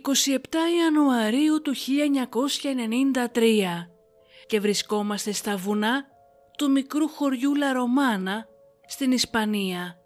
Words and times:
Ιανουαρίου 0.78 1.62
του 1.62 1.74
1993 3.34 3.86
και 4.46 4.60
βρισκόμαστε 4.60 5.32
στα 5.32 5.56
βουνά 5.56 6.04
του 6.58 6.70
μικρού 6.70 7.08
χωριού 7.08 7.54
Λαρομάνα 7.54 8.46
στην 8.86 9.12
Ισπανία. 9.12 9.96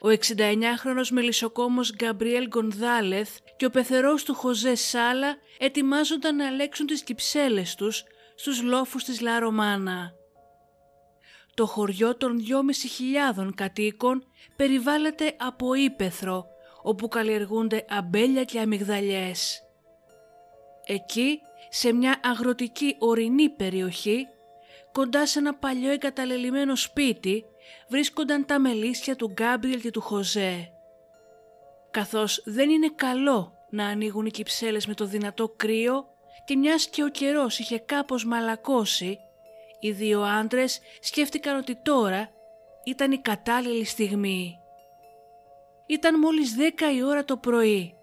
Ο 0.00 0.08
69χρονος 0.08 1.08
μελισσοκόμος 1.10 1.94
Γκαμπριέλ 1.94 2.46
Γκονδάλεθ 2.46 3.36
και 3.56 3.66
ο 3.66 3.70
πεθερός 3.70 4.24
του 4.24 4.34
Χωζέ 4.34 4.74
Σάλα 4.74 5.36
ετοιμάζονταν 5.58 6.36
να 6.36 6.46
αλέξουν 6.46 6.86
τις 6.86 7.02
κυψέλες 7.02 7.74
τους 7.74 8.04
στους 8.36 8.62
λόφους 8.62 9.04
της 9.04 9.20
Λαρομάνα. 9.20 10.12
Το 11.54 11.66
χωριό 11.66 12.16
των 12.16 12.38
2.500 13.36 13.48
κατοίκων 13.54 14.24
περιβάλλεται 14.56 15.36
από 15.38 15.74
ύπεθρο 15.74 16.46
όπου 16.82 17.08
καλλιεργούνται 17.08 17.84
αμπέλια 17.88 18.44
και 18.44 18.60
αμυγδαλιές. 18.60 19.62
Εκεί, 20.84 21.40
σε 21.68 21.92
μια 21.92 22.20
αγροτική 22.22 22.96
ορεινή 22.98 23.48
περιοχή, 23.48 24.26
κοντά 24.92 25.26
σε 25.26 25.38
ένα 25.38 25.54
παλιό 25.54 25.90
εγκαταλελειμμένο 25.90 26.76
σπίτι, 26.76 27.44
βρίσκονταν 27.88 28.46
τα 28.46 28.58
μελίσια 28.58 29.16
του 29.16 29.30
Γκάμπριελ 29.32 29.80
και 29.80 29.90
του 29.90 30.00
Χωζέ. 30.00 30.72
Καθώς 31.90 32.42
δεν 32.44 32.70
είναι 32.70 32.92
καλό 32.94 33.52
να 33.70 33.86
ανοίγουν 33.86 34.26
οι 34.26 34.30
κυψέλες 34.30 34.86
με 34.86 34.94
το 34.94 35.04
δυνατό 35.04 35.48
κρύο 35.48 36.06
και 36.44 36.56
μιας 36.56 36.86
και 36.88 37.02
ο 37.02 37.08
καιρός 37.08 37.58
είχε 37.58 37.78
κάπως 37.78 38.24
μαλακώσει, 38.24 39.18
οι 39.80 39.90
δύο 39.90 40.22
άντρες 40.22 40.80
σκέφτηκαν 41.00 41.56
ότι 41.56 41.76
τώρα 41.76 42.30
ήταν 42.84 43.12
η 43.12 43.18
κατάλληλη 43.18 43.84
στιγμή. 43.84 44.58
Ήταν 45.90 46.18
μόλις 46.18 46.54
10 46.56 46.94
η 46.96 47.02
ώρα 47.02 47.24
το 47.24 47.36
πρωί 47.36 47.94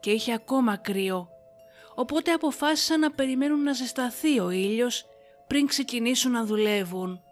και 0.00 0.10
είχε 0.10 0.32
ακόμα 0.32 0.76
κρύο, 0.76 1.28
οπότε 1.94 2.32
αποφάσισαν 2.32 3.00
να 3.00 3.10
περιμένουν 3.10 3.62
να 3.62 3.72
ζεσταθεί 3.72 4.40
ο 4.40 4.50
ήλιος 4.50 5.06
πριν 5.46 5.66
ξεκινήσουν 5.66 6.32
να 6.32 6.44
δουλεύουν. 6.44 7.22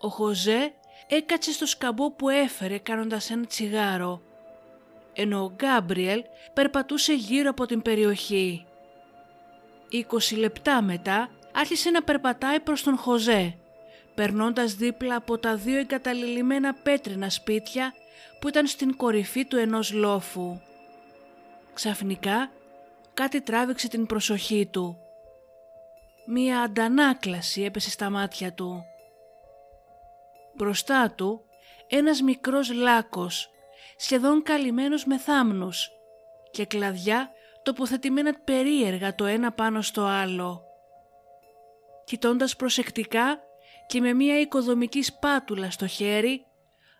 Ο 0.00 0.08
Χωζέ 0.08 0.72
έκατσε 1.08 1.52
στο 1.52 1.66
σκαμπό 1.66 2.10
που 2.10 2.28
έφερε 2.28 2.78
κάνοντας 2.78 3.30
ένα 3.30 3.46
τσιγάρο, 3.46 4.22
ενώ 5.12 5.42
ο 5.42 5.52
Γκάμπριελ 5.54 6.24
περπατούσε 6.52 7.14
γύρω 7.14 7.50
από 7.50 7.66
την 7.66 7.82
περιοχή. 7.82 8.66
20 9.92 10.36
λεπτά 10.36 10.82
μετά 10.82 11.30
άρχισε 11.52 11.90
να 11.90 12.02
περπατάει 12.02 12.60
προς 12.60 12.82
τον 12.82 12.96
Χωζέ, 12.96 13.56
περνώντας 14.14 14.74
δίπλα 14.74 15.16
από 15.16 15.38
τα 15.38 15.56
δύο 15.56 15.78
εγκαταλειμμένα 15.78 16.74
πέτρινα 16.74 17.30
σπίτια 17.30 17.94
που 18.40 18.48
ήταν 18.48 18.66
στην 18.66 18.96
κορυφή 18.96 19.44
του 19.44 19.56
ενός 19.56 19.92
λόφου. 19.92 20.60
Ξαφνικά 21.74 22.50
κάτι 23.14 23.40
τράβηξε 23.40 23.88
την 23.88 24.06
προσοχή 24.06 24.66
του. 24.66 24.96
Μία 26.26 26.60
αντανάκλαση 26.60 27.62
έπεσε 27.62 27.90
στα 27.90 28.10
μάτια 28.10 28.52
του. 28.52 28.84
Μπροστά 30.54 31.12
του 31.16 31.44
ένας 31.88 32.20
μικρός 32.20 32.72
λάκος, 32.72 33.50
σχεδόν 33.96 34.42
καλυμμένος 34.42 35.04
με 35.04 35.18
θάμνους 35.18 35.90
και 36.50 36.64
κλαδιά 36.64 37.30
τοποθετημένα 37.62 38.34
περίεργα 38.44 39.14
το 39.14 39.24
ένα 39.24 39.52
πάνω 39.52 39.82
στο 39.82 40.02
άλλο. 40.02 40.62
Κοιτώντας 42.04 42.56
προσεκτικά 42.56 43.40
και 43.86 44.00
με 44.00 44.12
μία 44.12 44.40
οικοδομική 44.40 45.02
σπάτουλα 45.02 45.70
στο 45.70 45.86
χέρι, 45.86 46.46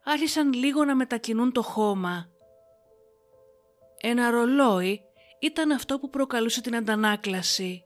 άρχισαν 0.05 0.53
λίγο 0.53 0.85
να 0.85 0.95
μετακινούν 0.95 1.53
το 1.53 1.63
χώμα. 1.63 2.31
Ένα 4.01 4.31
ρολόι 4.31 5.01
ήταν 5.39 5.71
αυτό 5.71 5.99
που 5.99 6.11
προκαλούσε 6.11 6.61
την 6.61 6.77
αντανάκλαση. 6.77 7.85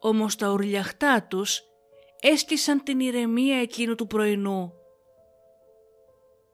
Όμως 0.00 0.36
τα 0.36 0.50
ουρλιαχτά 0.50 1.26
τους 1.30 1.62
έσκησαν 2.20 2.82
την 2.82 3.00
ηρεμία 3.00 3.60
εκείνου 3.60 3.94
του 3.94 4.06
πρωινού. 4.06 4.72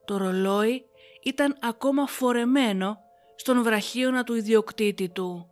Το 0.04 0.16
ρολόι 0.16 0.84
ήταν 1.22 1.56
ακόμα 1.60 2.06
φορεμένο 2.06 2.98
στον 3.36 3.62
βραχίωνα 3.62 4.24
του 4.24 4.34
ιδιοκτήτη 4.34 5.08
του. 5.08 5.50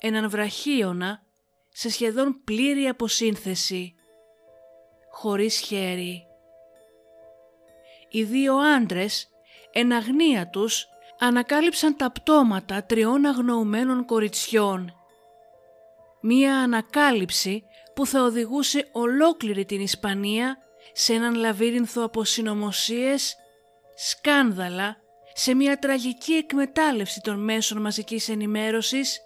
Έναν 0.00 0.30
βραχίωνα 0.30 1.22
σε 1.68 1.90
σχεδόν 1.90 2.40
πλήρη 2.44 2.88
αποσύνθεση, 2.88 3.94
χωρίς 5.10 5.58
χέρι 5.58 6.29
οι 8.10 8.22
δύο 8.22 8.56
άντρες, 8.56 9.28
εν 9.72 9.92
αγνία 9.92 10.48
τους, 10.48 10.86
ανακάλυψαν 11.18 11.96
τα 11.96 12.10
πτώματα 12.10 12.84
τριών 12.84 13.24
αγνοουμένων 13.24 14.04
κοριτσιών. 14.04 14.94
Μία 16.20 16.58
ανακάλυψη 16.58 17.62
που 17.94 18.06
θα 18.06 18.22
οδηγούσε 18.22 18.88
ολόκληρη 18.92 19.64
την 19.64 19.80
Ισπανία 19.80 20.56
σε 20.92 21.12
έναν 21.12 21.34
λαβύρινθο 21.34 22.02
από 22.04 22.24
συνωμοσίες, 22.24 23.36
σκάνδαλα, 23.94 24.96
σε 25.32 25.54
μια 25.54 25.78
τραγική 25.78 26.32
εκμετάλλευση 26.32 27.20
των 27.20 27.44
μέσων 27.44 27.80
μαζικής 27.80 28.28
ενημέρωσης 28.28 29.20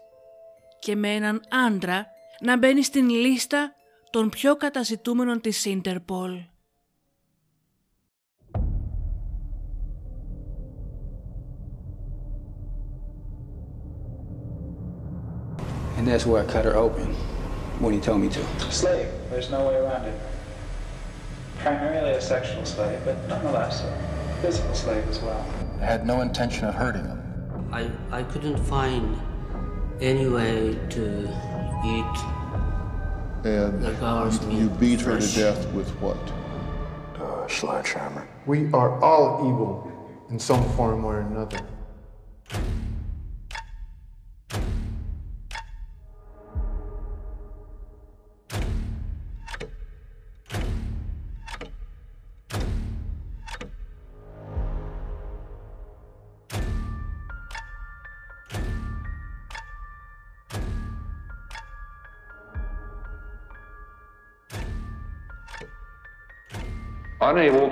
και 0.78 0.97
με 0.97 1.15
έναν 1.15 1.43
άντρα 1.67 2.06
να 2.41 2.56
μπαίνει 2.56 2.83
στην 2.83 3.09
λίστα 3.09 3.75
των 4.11 4.28
πιο 4.28 4.56
καταζητούμενων 4.56 5.41
της 5.41 5.65
Ίντερπολ. 5.65 6.54
And 16.05 16.13
that's 16.13 16.27
where 16.27 16.43
I 16.43 16.47
cut 16.47 16.67
her 16.67 16.77
open 16.77 17.15
when 17.79 17.95
he 17.95 17.99
told 17.99 18.21
me 18.21 18.29
to. 18.29 18.45
Slave. 18.71 19.09
There's 19.31 19.51
no 19.51 19.67
way 19.67 19.77
around 19.77 20.05
it. 20.05 20.21
Primarily 21.61 22.11
a 22.11 22.21
sexual 22.21 22.63
slave, 22.67 23.01
but 23.07 23.27
nonetheless 23.27 23.81
a 23.81 24.39
physical 24.43 24.75
slave 24.75 25.09
as 25.09 25.19
well. 25.21 25.43
I 25.81 25.85
had 25.87 26.07
no 26.07 26.21
intention 26.21 26.67
of 26.67 26.75
hurting 26.75 27.07
him. 27.07 27.69
I, 27.73 27.91
I 28.13 28.23
couldn't 28.23 28.59
find 28.65 29.19
any 30.03 30.29
way 30.29 30.79
to 30.91 31.23
eat 31.87 32.17
And 33.51 33.83
the 33.83 33.97
girl's 33.99 34.43
you, 34.43 34.49
meat 34.49 34.59
you 34.59 34.69
beat 34.69 35.01
her 35.01 35.19
to 35.19 35.35
death 35.35 35.73
with 35.73 35.89
what? 36.03 36.19
Uh, 37.19 37.49
sledgehammer. 37.49 38.29
We 38.45 38.71
are 38.75 39.03
all 39.03 39.39
evil 39.49 39.91
in 40.29 40.39
some 40.39 40.69
form 40.73 41.07
or 41.07 41.21
another. 41.21 41.61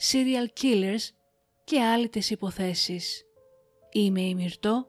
serial 0.00 0.62
killers 0.62 1.08
και 1.64 1.80
άλλες 1.80 2.30
υποθέσεις. 2.30 3.24
Είμαι 3.92 4.20
η 4.20 4.34
Μυρτώ 4.34 4.86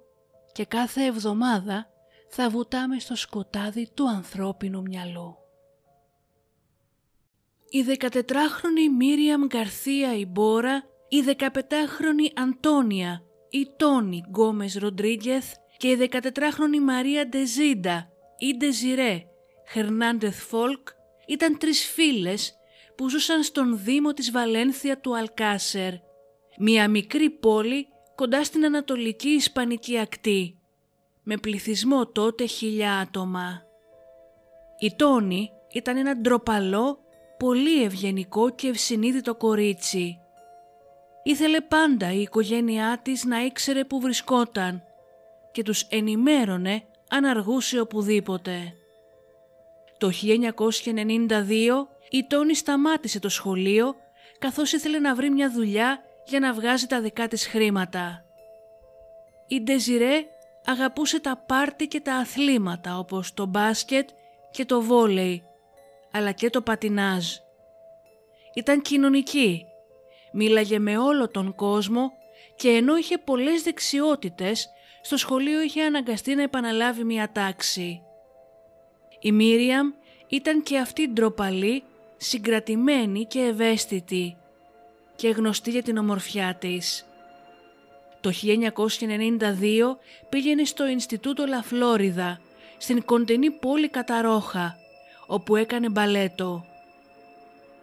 και 0.51 0.65
κάθε 0.65 1.05
εβδομάδα 1.05 1.89
θα 2.29 2.49
βουτάμε 2.49 2.99
στο 2.99 3.15
σκοτάδι 3.15 3.89
του 3.93 4.09
ανθρώπινου 4.09 4.81
μυαλού. 4.81 5.37
Η 7.69 7.85
14χρονη 7.99 8.95
Μίριαμ 8.97 9.45
Γκαρθία 9.45 10.13
Ιμπόρα, 10.13 10.83
η 11.07 11.17
15χρονη 11.37 12.41
Αντώνια 12.41 13.23
ή 13.49 13.67
Τόνι 13.77 14.23
Γκόμες 14.27 14.75
Ροντρίγκεθ 14.75 15.53
και 15.77 15.87
η 15.87 16.09
14χρονη 16.11 16.79
Μαρία 16.83 17.27
Ντεζίντα 17.27 18.09
ή 18.37 18.57
Ντεζιρέ 18.57 19.23
Χερνάντεθ 19.71 20.47
Φόλκ 20.47 20.87
ήταν 21.27 21.57
τρεις 21.57 21.85
φίλες 21.85 22.57
που 22.97 23.09
ζούσαν 23.09 23.43
στον 23.43 23.79
δήμο 23.83 24.13
της 24.13 24.31
Βαλένθια 24.31 24.99
του 24.99 25.17
Αλκάσερ, 25.17 25.93
μια 26.57 26.89
μικρή 26.89 27.29
πόλη 27.29 27.87
κοντά 28.15 28.43
στην 28.43 28.65
ανατολική 28.65 29.29
Ισπανική 29.29 29.99
ακτή, 29.99 30.59
με 31.23 31.37
πληθυσμό 31.37 32.07
τότε 32.07 32.45
χιλιά 32.45 32.93
άτομα. 32.93 33.61
Η 34.79 34.93
Τόνη 34.95 35.51
ήταν 35.71 35.97
ένα 35.97 36.15
ντροπαλό, 36.15 36.99
πολύ 37.37 37.83
ευγενικό 37.83 38.49
και 38.49 38.67
ευσυνείδητο 38.67 39.35
κορίτσι. 39.35 40.17
Ήθελε 41.23 41.61
πάντα 41.61 42.13
η 42.13 42.21
οικογένειά 42.21 42.99
της 43.03 43.23
να 43.25 43.45
ήξερε 43.45 43.83
που 43.83 43.99
βρισκόταν 43.99 44.83
και 45.51 45.63
τους 45.63 45.81
ενημέρωνε 45.81 46.83
αν 47.09 47.25
αργούσε 47.25 47.79
οπουδήποτε. 47.79 48.73
Το 49.97 50.09
1992 50.09 51.87
η 52.09 52.27
Τόνη 52.27 52.55
σταμάτησε 52.55 53.19
το 53.19 53.29
σχολείο 53.29 53.95
καθώς 54.39 54.71
ήθελε 54.73 54.99
να 54.99 55.15
βρει 55.15 55.29
μια 55.29 55.51
δουλειά 55.51 55.99
για 56.25 56.39
να 56.39 56.53
βγάζει 56.53 56.87
τα 56.87 57.01
δικά 57.01 57.27
της 57.27 57.47
χρήματα. 57.47 58.25
Η 59.47 59.61
Ντεζιρέ 59.61 60.25
αγαπούσε 60.65 61.19
τα 61.19 61.43
πάρτι 61.47 61.87
και 61.87 61.99
τα 61.99 62.15
αθλήματα 62.15 62.97
όπως 62.97 63.33
το 63.33 63.45
μπάσκετ 63.45 64.09
και 64.51 64.65
το 64.65 64.81
βόλεϊ, 64.81 65.43
αλλά 66.11 66.31
και 66.31 66.49
το 66.49 66.61
πατινάζ. 66.61 67.25
Ήταν 68.53 68.81
κοινωνική, 68.81 69.65
μίλαγε 70.31 70.79
με 70.79 70.97
όλο 70.97 71.29
τον 71.29 71.55
κόσμο 71.55 72.11
και 72.55 72.69
ενώ 72.69 72.97
είχε 72.97 73.17
πολλές 73.17 73.61
δεξιότητες, 73.61 74.69
στο 75.01 75.17
σχολείο 75.17 75.61
είχε 75.61 75.83
αναγκαστεί 75.83 76.35
να 76.35 76.41
επαναλάβει 76.41 77.03
μια 77.03 77.31
τάξη. 77.31 78.01
Η 79.19 79.31
Μίριαμ 79.31 79.87
ήταν 80.27 80.63
και 80.63 80.77
αυτή 80.77 81.09
ντροπαλή, 81.09 81.83
συγκρατημένη 82.17 83.25
και 83.25 83.39
ευαίσθητη 83.39 84.37
και 85.15 85.29
γνωστή 85.29 85.69
για 85.69 85.83
την 85.83 85.97
ομορφιά 85.97 86.55
της. 86.55 87.05
Το 88.21 88.31
1992 88.31 89.97
πήγαινε 90.29 90.63
στο 90.63 90.87
Ινστιτούτο 90.87 91.45
Λαφλόριδα, 91.45 92.41
στην 92.77 93.05
κοντινή 93.05 93.51
πόλη 93.51 93.89
Καταρόχα, 93.89 94.75
όπου 95.27 95.55
έκανε 95.55 95.89
μπαλέτο. 95.89 96.65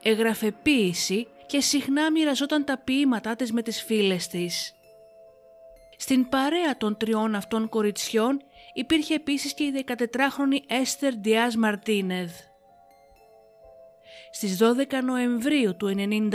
Έγραφε 0.03 0.51
ποίηση 0.63 1.27
και 1.47 1.61
συχνά 1.61 2.11
μοιραζόταν 2.11 2.65
τα 2.65 2.79
ποίηματά 2.79 3.37
της 3.37 3.53
με 3.53 3.63
τις 3.63 3.83
φίλες 3.83 4.27
της. 4.27 4.75
Στην 5.97 6.29
παρέα 6.29 6.77
των 6.77 6.97
τριών 6.97 7.35
αυτών 7.35 7.69
κοριτσιών 7.69 8.43
υπήρχε 8.73 9.15
επίσης 9.15 9.55
και 9.55 9.65
η 9.65 9.85
14χρονη 9.87 10.59
Έστερ 10.67 11.15
Ντιάς 11.15 11.57
Μαρτίνεδ. 11.57 12.31
Στις 14.37 14.59
12 14.61 15.03
Νοεμβρίου 15.05 15.77
του 15.77 15.95
1992 15.97 16.31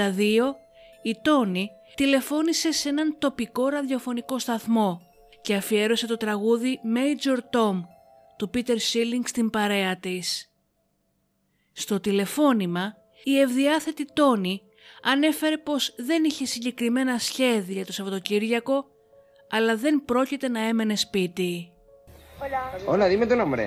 η 1.01 1.19
Τόνι 1.22 1.69
τηλεφώνησε 1.96 2.72
σε 2.72 2.90
έναν 2.90 3.16
τοπικό 3.19 3.68
ραδιοφωνικό 3.68 4.40
σταθμό 4.40 5.01
και 5.42 5.56
αφιέρωσε 5.56 6.07
το 6.07 6.18
τραγούδι 6.18 6.80
Major 6.96 7.38
Tom 7.38 7.81
του 8.38 8.50
Peter 8.54 8.75
Schilling 8.75 9.24
στην 9.25 9.50
παρέα 9.50 9.98
της. 9.98 10.51
Στο 11.72 12.00
τηλεφώνημα 12.00 12.96
η 13.24 13.40
ευδιάθετη 13.40 14.06
Τόνι 14.13 14.62
ανέφερε 15.04 15.57
πως 15.57 15.96
δεν 15.98 16.24
είχε 16.24 16.46
συγκεκριμένα 16.46 17.18
σχέδια 17.18 17.86
το 17.86 17.94
Σαββατοκύριακο 17.94 18.86
αλλά 19.50 19.75
δεν 19.75 20.04
πρόκειται 20.06 20.48
να 20.48 20.60
έμενε 20.60 20.96
σπίτι. 20.96 21.72
Hola. 22.42 22.62
Hola, 22.92 23.06
dime 23.12 23.25
tu 23.28 23.36
nombre. 23.36 23.63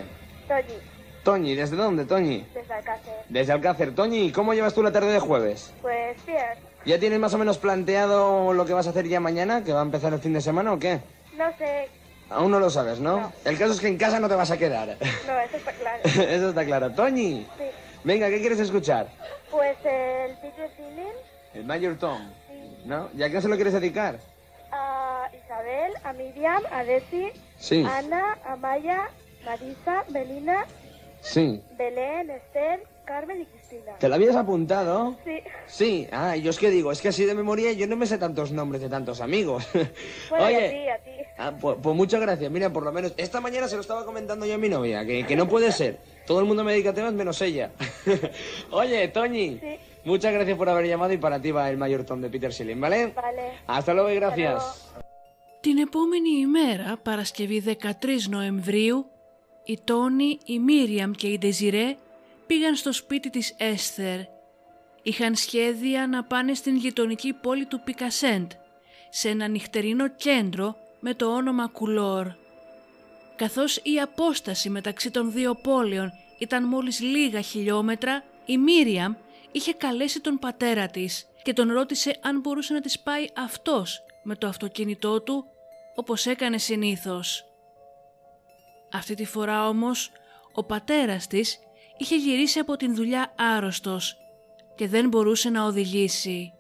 Toñi, 0.49 0.92
Toñi, 1.23 1.55
¿desde 1.55 1.77
dónde, 1.77 2.05
Toñi? 2.05 2.45
desde 2.53 2.75
Alcácer. 2.75 3.15
Desde 3.29 3.53
Alcácer. 3.53 3.95
Toñi, 3.95 4.25
¿y 4.27 4.33
cómo 4.33 4.55
llevas 4.55 4.75
tú 4.75 4.83
la 4.83 4.91
tarde 4.93 5.13
de 5.13 5.21
jueves? 5.21 5.73
Pues 5.81 6.17
bien, 6.27 6.43
¿Ya 6.85 6.99
tienes 6.99 7.21
más 7.21 7.33
o 7.35 7.39
menos 7.39 7.59
planteado 7.59 8.53
lo 8.53 8.65
que 8.65 8.73
vas 8.73 8.89
a 8.89 8.91
hacer 8.91 9.07
ya 9.07 9.21
mañana, 9.21 9.63
que 9.63 9.73
va 9.73 9.81
a 9.81 9.85
empezar 9.85 10.13
el 10.13 10.19
fin 10.19 10.33
de 10.33 10.41
semana 10.41 10.73
o 10.73 10.79
qué? 10.79 11.01
no 11.37 11.45
sé, 11.57 11.89
Aún 12.29 12.51
no 12.51 12.59
lo 12.59 12.71
sabes, 12.71 12.99
¿no? 12.99 13.21
No. 13.21 13.33
El 13.45 13.59
caso 13.59 13.73
es 13.73 13.81
que 13.81 13.89
en 13.89 13.99
casa 13.99 14.19
no 14.19 14.29
te 14.29 14.35
vas 14.35 14.51
a 14.51 14.57
quedar. 14.59 14.89
no, 15.27 15.39
eso 15.41 15.57
está 15.59 15.73
claro. 15.73 16.01
Eso 16.05 16.49
está 16.49 16.65
claro. 16.65 16.91
Toñi, 16.93 17.47
Sí, 17.59 17.65
venga, 18.05 18.29
¿qué 18.31 18.41
quieres 18.41 18.59
escuchar? 18.59 19.07
pues 19.51 19.77
el 19.85 20.35
Peter 20.39 20.71
Feeling 20.77 21.13
El 21.55 21.65
Mayor 21.67 21.97
Tom, 21.99 22.19
sí, 22.49 22.79
¿no? 22.87 23.11
¿Y 23.15 23.23
a 23.23 23.29
quién 23.29 23.43
se 23.43 23.49
lo 23.49 23.55
quieres 23.55 23.75
dedicar? 23.75 24.19
a 24.75 25.29
Isabel, 25.45 25.93
a 26.03 26.13
Miriam, 26.15 26.63
a 26.73 26.83
Desi, 26.85 27.31
Sí, 27.59 27.85
Ana, 27.87 28.39
a 28.47 28.57
Maya, 28.57 29.11
Marisa, 29.45 30.05
Melina, 30.09 30.65
sí. 31.22 31.62
Belén, 31.78 32.30
Esther, 32.30 32.84
Carmen 33.06 33.42
y 33.42 33.46
Cristina. 33.46 33.94
¿Te 34.00 34.08
lo 34.10 34.16
habías 34.16 34.36
apuntado? 34.36 35.16
Sí, 35.24 35.38
Sí, 35.68 36.08
ah, 36.12 36.36
yo 36.36 36.50
es 36.52 36.58
que 36.60 36.70
digo, 36.70 36.92
es 36.92 37.02
que 37.02 37.10
así 37.10 37.26
de 37.26 37.34
memoria 37.36 37.72
yo 37.74 37.88
no 37.88 37.96
me 37.96 38.06
sé 38.06 38.18
tantos 38.18 38.52
nombres 38.52 38.82
de 38.82 38.90
tantos 38.90 39.22
amigos. 39.22 39.68
bueno, 40.30 40.50
y 40.52 40.54
a 40.54 40.58
Oye, 40.58 40.70
ti, 40.70 40.90
a 40.90 40.98
ti. 41.06 41.24
ah, 41.38 41.54
pues, 41.60 41.78
pues 41.82 41.96
muchas 41.96 42.20
gracias. 42.22 42.50
Mira, 42.52 42.72
por 42.72 42.84
lo 42.84 42.92
menos 42.92 43.14
esta 43.18 43.40
mañana 43.42 43.68
se 43.68 43.76
lo 43.76 43.82
estaba 43.82 44.04
comentando 44.06 44.46
yo 44.46 44.56
a 44.56 44.58
mi 44.58 44.70
novia, 44.70 45.06
que, 45.06 45.26
que 45.26 45.36
no 45.36 45.48
puede 45.48 45.72
ser. 45.72 46.00
Todo 46.26 46.40
el 46.40 46.46
mundo 46.46 46.64
me 46.64 46.72
dedica 46.74 46.94
temas 46.94 47.14
menos 47.14 47.42
ella. 47.42 47.72
Oye, 48.72 49.08
Toñi, 49.10 49.60
Sí. 49.60 49.78
muchas 50.06 50.34
gracias 50.34 50.58
por 50.58 50.68
haber 50.70 50.86
llamado 50.88 51.14
y 51.14 51.18
para 51.18 51.42
ti 51.42 51.52
va 51.52 51.70
el 51.70 51.78
mayor 51.78 52.04
Tom 52.04 52.22
de 52.22 52.30
Peter 52.30 52.52
Schilling, 52.54 52.80
¿vale? 52.82 53.08
Vale. 53.16 53.52
Hasta 53.68 53.94
luego 53.94 54.10
y 54.12 54.16
gracias. 54.16 54.84
Την 55.62 55.78
επόμενη 55.78 56.30
ημέρα, 56.30 56.98
Παρασκευή 57.04 57.62
13 57.62 58.30
Νοεμβρίου, 58.30 59.06
η 59.65 59.79
Τόνι, 59.85 60.39
η 60.45 60.59
Μίριαμ 60.59 61.11
και 61.11 61.27
η 61.27 61.39
Ντεζιρέ 61.39 61.97
πήγαν 62.47 62.75
στο 62.75 62.93
σπίτι 62.93 63.31
της 63.31 63.55
Έσθερ. 63.59 64.21
Είχαν 65.03 65.35
σχέδια 65.35 66.07
να 66.07 66.25
πάνε 66.25 66.55
στην 66.55 66.77
γειτονική 66.77 67.33
πόλη 67.33 67.67
του 67.67 67.81
Πικασέντ, 67.85 68.51
σε 69.11 69.29
ένα 69.29 69.49
νυχτερινό 69.49 70.09
κέντρο 70.09 70.77
με 71.01 71.15
το 71.15 71.35
όνομα 71.35 71.67
Κουλόρ. 71.67 72.27
Καθώς 73.37 73.77
η 73.77 74.01
απόσταση 74.01 74.71
μεταξύ 74.71 75.11
των 75.11 75.33
δύο 75.33 75.55
πόλεων 75.55 76.13
ήταν 76.39 76.65
μόλις 76.65 77.01
λίγα 77.01 77.41
χιλιόμετρα, 77.41 78.25
η 78.47 78.59
Μίριαμ 78.59 79.15
είχε 79.53 79.73
καλέσει 79.73 80.21
τον 80.21 80.39
πατέρα 80.39 80.87
της 80.87 81.27
και 81.43 81.53
τον 81.53 81.73
ρώτησε 81.73 82.19
αν 82.23 82.41
μπορούσε 82.41 82.73
να 82.73 82.81
της 82.81 83.01
πάει 83.01 83.27
αυτός 83.37 84.03
με 84.23 84.37
το 84.37 84.47
αυτοκίνητό 84.47 85.21
του, 85.21 85.45
όπως 85.95 86.27
έκανε 86.27 86.59
συνήθως. 86.59 87.52
Αυτή 88.93 89.15
τη 89.15 89.25
φορά 89.25 89.69
όμως, 89.69 90.13
ο 90.53 90.65
πατέρας 90.65 91.27
της 91.27 91.59
είχε 91.97 92.17
γυρίσει 92.17 92.59
από 92.59 92.77
την 92.77 92.95
δουλειά 92.95 93.35
άρρωστος 93.39 94.17
και 94.75 94.89
δεν 94.89 95.09
μπορούσε 95.09 95.51
να 95.51 95.65
οδηγήσει. 95.65 96.53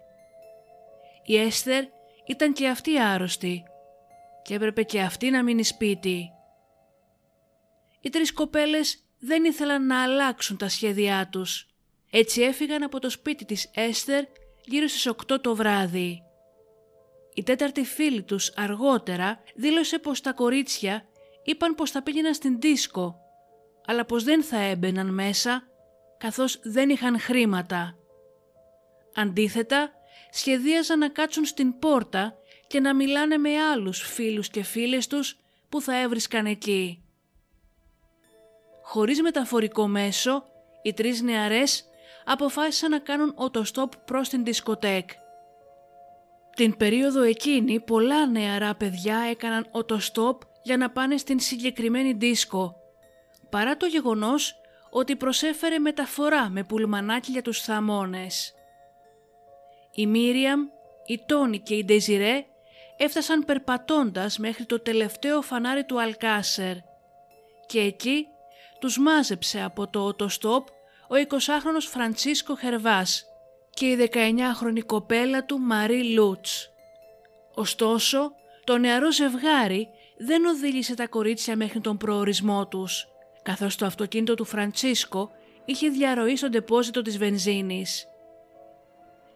Η 1.25 1.37
Έστερ 1.37 1.84
ήταν 2.26 2.52
και 2.52 2.69
αυτή 2.69 2.99
άρρωστη 3.00 3.62
και 4.43 4.55
έπρεπε 4.55 4.82
και 4.82 5.00
αυτή 5.00 5.31
να 5.31 5.43
μείνει 5.43 5.64
σπίτι. 5.64 6.31
Οι 8.00 8.09
τρεις 8.09 8.33
κοπέλες 8.33 9.04
δεν 9.18 9.45
ήθελαν 9.45 9.87
να 9.87 10.02
αλλάξουν 10.02 10.57
τα 10.57 10.68
σχέδιά 10.68 11.28
τους. 11.33 11.66
Έτσι 12.11 12.42
έφυγαν 12.42 12.83
από 12.83 12.99
το 12.99 13.11
σπίτι 13.11 13.45
της 13.45 13.71
Έστερ 13.75 14.25
γύρω 14.64 14.87
στις 14.87 15.07
8 15.07 15.40
το 15.40 15.54
βράδυ. 15.54 16.23
Η 17.35 17.42
τέταρτη 17.42 17.85
φίλη 17.85 18.23
τους 18.23 18.52
αργότερα 18.57 19.40
δήλωσε 19.54 19.99
πως 19.99 20.21
τα 20.21 20.33
κορίτσια 20.33 21.07
είπαν 21.42 21.75
πως 21.75 21.90
θα 21.90 22.02
πήγαιναν 22.02 22.34
στην 22.34 22.61
δίσκο, 22.61 23.16
αλλά 23.87 24.04
πως 24.04 24.25
δεν 24.25 24.42
θα 24.42 24.58
έμπαιναν 24.58 25.14
μέσα 25.14 25.62
καθώς 26.18 26.61
δεν 26.62 26.88
είχαν 26.88 27.20
χρήματα. 27.20 27.96
Αντίθετα, 29.14 29.90
σχεδίαζαν 30.30 30.99
να 30.99 31.08
κάτσουν 31.08 31.44
στην 31.44 31.78
πόρτα 31.78 32.34
και 32.66 32.80
να 32.80 32.94
μιλάνε 32.94 33.37
με 33.37 33.58
άλλους 33.58 34.00
φίλους 34.00 34.49
και 34.49 34.62
φίλες 34.62 35.06
τους 35.06 35.38
που 35.68 35.80
θα 35.80 36.00
έβρισκαν 36.00 36.46
εκεί. 36.46 37.02
Χωρίς 38.82 39.22
μεταφορικό 39.22 39.87
μέσο, 39.87 40.44
οι 40.82 40.92
τρεις 40.92 41.22
νεαρές 41.22 41.84
αποφάσισαν 42.25 42.90
να 42.90 42.99
κάνουν 42.99 43.32
οτοστόπ 43.37 43.96
προς 43.96 44.28
την 44.28 44.44
δισκοτέκ. 44.44 45.11
Την 46.56 46.76
περίοδο 46.76 47.22
εκείνη 47.22 47.80
πολλά 47.80 48.26
νεαρά 48.26 48.75
παιδιά 48.75 49.16
έκαναν 49.30 49.66
οτοστόπ 49.70 50.42
για 50.62 50.76
να 50.76 50.90
πάνε 50.90 51.16
στην 51.16 51.40
συγκεκριμένη 51.40 52.12
δίσκο, 52.12 52.76
παρά 53.50 53.76
το 53.76 53.87
γεγονός 53.87 54.54
ότι 54.90 55.16
προσέφερε 55.16 55.78
μεταφορά 55.78 56.49
με 56.49 56.64
πουλμανάκι 56.64 57.31
για 57.31 57.42
τους 57.42 57.61
θαμώνες. 57.61 58.54
Η 59.95 60.07
Μίριαμ, 60.07 60.61
η 61.07 61.23
Τόνι 61.26 61.61
και 61.61 61.75
η 61.75 61.85
Ντεζιρέ 61.85 62.45
έφτασαν 62.97 63.45
περπατώντας 63.45 64.38
μέχρι 64.38 64.64
το 64.64 64.81
τελευταίο 64.81 65.42
φανάρι 65.42 65.85
του 65.85 66.00
Αλκάσερ 66.00 66.76
και 67.66 67.81
εκεί 67.81 68.26
τους 68.78 68.99
μάζεψε 68.99 69.62
από 69.62 69.88
το 69.88 70.00
οτοστόπ 70.00 70.69
ο 71.09 71.14
20χρονος 71.28 71.87
Φραντσίσκο 71.88 72.57
Χερβάς 72.57 73.25
και 73.71 73.87
η 73.87 74.11
19χρονη 74.12 74.81
κοπέλα 74.87 75.45
του 75.45 75.59
Μαρί 75.59 76.12
Λούτς. 76.12 76.71
Ωστόσο, 77.54 78.33
το 78.64 78.78
νεαρό 78.78 79.12
ζευγάρι 79.12 79.88
δεν 80.25 80.45
οδήγησε 80.45 80.95
τα 80.95 81.07
κορίτσια 81.07 81.57
μέχρι 81.57 81.81
τον 81.81 81.97
προορισμό 81.97 82.67
τους, 82.67 83.07
καθώς 83.43 83.76
το 83.76 83.87
αυτοκίνητο 83.87 84.35
του 84.35 84.45
Φραντσίσκο 84.45 85.31
είχε 85.64 85.88
διαρροή 85.88 86.37
στο 86.37 86.49
ντεπόζιτο 86.49 87.02
της 87.02 87.19
βενζίνης. 87.19 88.07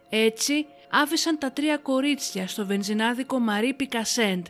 Έτσι, 0.09 0.65
άφησαν 0.89 1.37
τα 1.37 1.51
τρία 1.51 1.77
κορίτσια 1.77 2.47
στο 2.47 2.65
βενζινάδικο 2.65 3.39
Μαρί 3.39 3.73
Πικασέντ, 3.73 4.45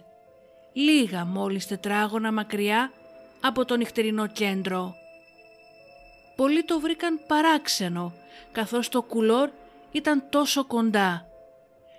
λίγα 0.74 1.26
μόλις 1.26 1.68
τετράγωνα 1.68 2.32
μακριά 2.32 2.92
από 3.42 3.66
το 3.66 3.76
νυχτερινό 3.76 4.28
κέντρο. 4.28 4.96
Πολλοί 6.36 6.64
το 6.64 6.80
βρήκαν 6.80 7.20
παράξενο, 7.28 8.14
καθώς 8.52 8.90
το 8.90 9.02
κουλόρ 9.02 9.50
ήταν 9.92 10.24
τόσο 10.30 10.66
κοντά. 10.66 11.27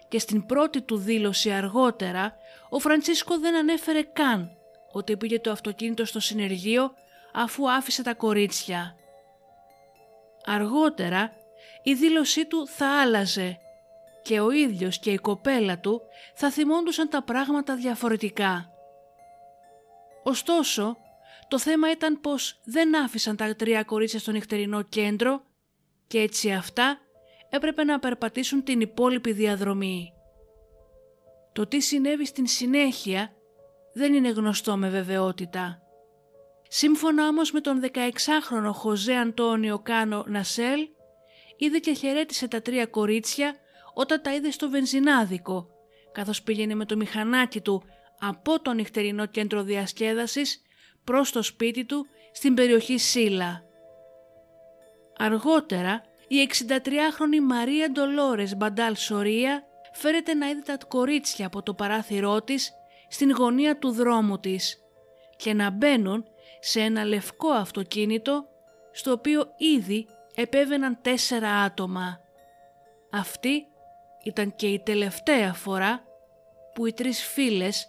Και 0.09 0.19
στην 0.19 0.47
πρώτη 0.47 0.83
του 0.83 0.97
δήλωση 0.97 1.51
αργότερα, 1.51 2.35
ο 2.69 2.79
Φραντσίσκο 2.79 3.39
δεν 3.39 3.57
ανέφερε 3.57 4.03
καν 4.03 4.51
ότι 4.93 5.17
πήγε 5.17 5.41
το 5.41 5.51
αυτοκίνητο 5.51 6.05
στο 6.05 6.21
συνεργείο 6.21 6.93
αφού 7.33 7.71
άφησε 7.71 8.03
τα 8.03 8.15
κορίτσια. 8.15 8.97
Αργότερα 10.45 11.33
η 11.83 11.95
δήλωσή 11.95 12.47
του 12.47 12.67
θα 12.67 13.01
άλλαζε 13.01 13.59
και 14.23 14.41
ο 14.41 14.51
ίδιος 14.51 14.99
και 14.99 15.11
η 15.11 15.17
κοπέλα 15.17 15.79
του 15.79 16.03
θα 16.35 16.51
θυμόντουσαν 16.51 17.09
τα 17.09 17.23
πράγματα 17.23 17.77
διαφορετικά. 17.77 18.71
Ωστόσο, 20.23 20.97
το 21.49 21.59
θέμα 21.59 21.91
ήταν 21.91 22.21
πως 22.21 22.61
δεν 22.65 22.97
άφησαν 22.97 23.37
τα 23.37 23.57
τρία 23.57 23.83
κορίτσια 23.83 24.19
στο 24.19 24.31
νυχτερινό 24.31 24.83
κέντρο 24.83 25.43
και 26.07 26.21
έτσι 26.21 26.53
αυτά 26.53 26.99
έπρεπε 27.49 27.85
να 27.85 27.99
περπατήσουν 27.99 28.65
την 28.65 28.81
υπόλοιπη 28.81 29.33
διαδρομή. 29.33 30.13
Το 31.53 31.67
τι 31.67 31.81
συνέβη 31.81 32.27
στην 32.27 32.47
συνέχεια 32.47 33.33
δεν 33.93 34.15
είναι 34.15 34.29
γνωστό 34.29 34.77
με 34.77 34.89
βεβαιότητα. 34.89 35.83
Σύμφωνα 36.69 37.29
όμως 37.29 37.53
με 37.53 37.61
τον 37.61 37.81
16χρονο 37.83 38.71
Χωζέ 38.73 39.15
Αντώνιο 39.15 39.79
Κάνο 39.79 40.25
Νασέλ, 40.27 40.89
είδε 41.57 41.79
και 41.79 41.93
χαιρέτησε 41.93 42.49
τα 42.49 42.63
τρία 42.63 42.87
κορίτσια 42.87 43.55
όταν 43.95 44.23
τα 44.23 44.35
είδε 44.35 44.51
στο 44.51 44.71
βενζινάδικο, 44.71 45.69
καθώς 46.13 46.43
πήγαινε 46.43 46.75
με 46.75 46.85
το 46.85 46.97
μηχανάκι 46.97 47.61
του 47.61 47.83
από 48.19 48.61
το 48.61 48.73
νυχτερινό 48.73 49.27
κέντρο 49.27 49.63
διασκέδασης 49.63 50.63
προς 51.05 51.33
το 51.33 51.43
σπίτι 51.43 51.85
του 51.85 52.07
στην 52.33 52.55
περιοχή 52.55 52.99
Σίλα. 52.99 53.63
Αργότερα, 55.19 56.03
η 56.29 56.49
63χρονη 56.53 57.41
Μαρία 57.43 57.91
Ντολόρες 57.91 58.57
Μπαντάλ 58.57 58.97
Σορία 58.97 59.63
φέρεται 59.93 60.35
να 60.35 60.49
είδε 60.49 60.61
τα 60.61 60.79
κορίτσια 60.89 61.47
από 61.47 61.63
το 61.63 61.75
παράθυρό 61.75 62.43
της 62.43 62.73
στην 63.09 63.31
γωνία 63.31 63.79
του 63.79 63.91
δρόμου 63.91 64.39
της 64.39 64.79
και 65.37 65.55
να 65.55 65.71
μπαίνουν 65.71 66.25
σε 66.61 66.81
ένα 66.81 67.05
λευκό 67.05 67.49
αυτοκίνητο 67.51 68.49
στο 68.93 69.13
οποίο 69.13 69.53
ήδη 69.57 70.07
επέβαιναν 70.35 70.99
τέσσερα 71.03 71.51
άτομα. 71.51 72.21
Αυτή 73.13 73.67
ήταν 74.23 74.55
και 74.57 74.67
η 74.67 74.81
τελευταία 74.81 75.53
φορά 75.53 76.03
που 76.75 76.87
οι 76.87 76.93
τρεις 76.93 77.25
φίλες 77.25 77.89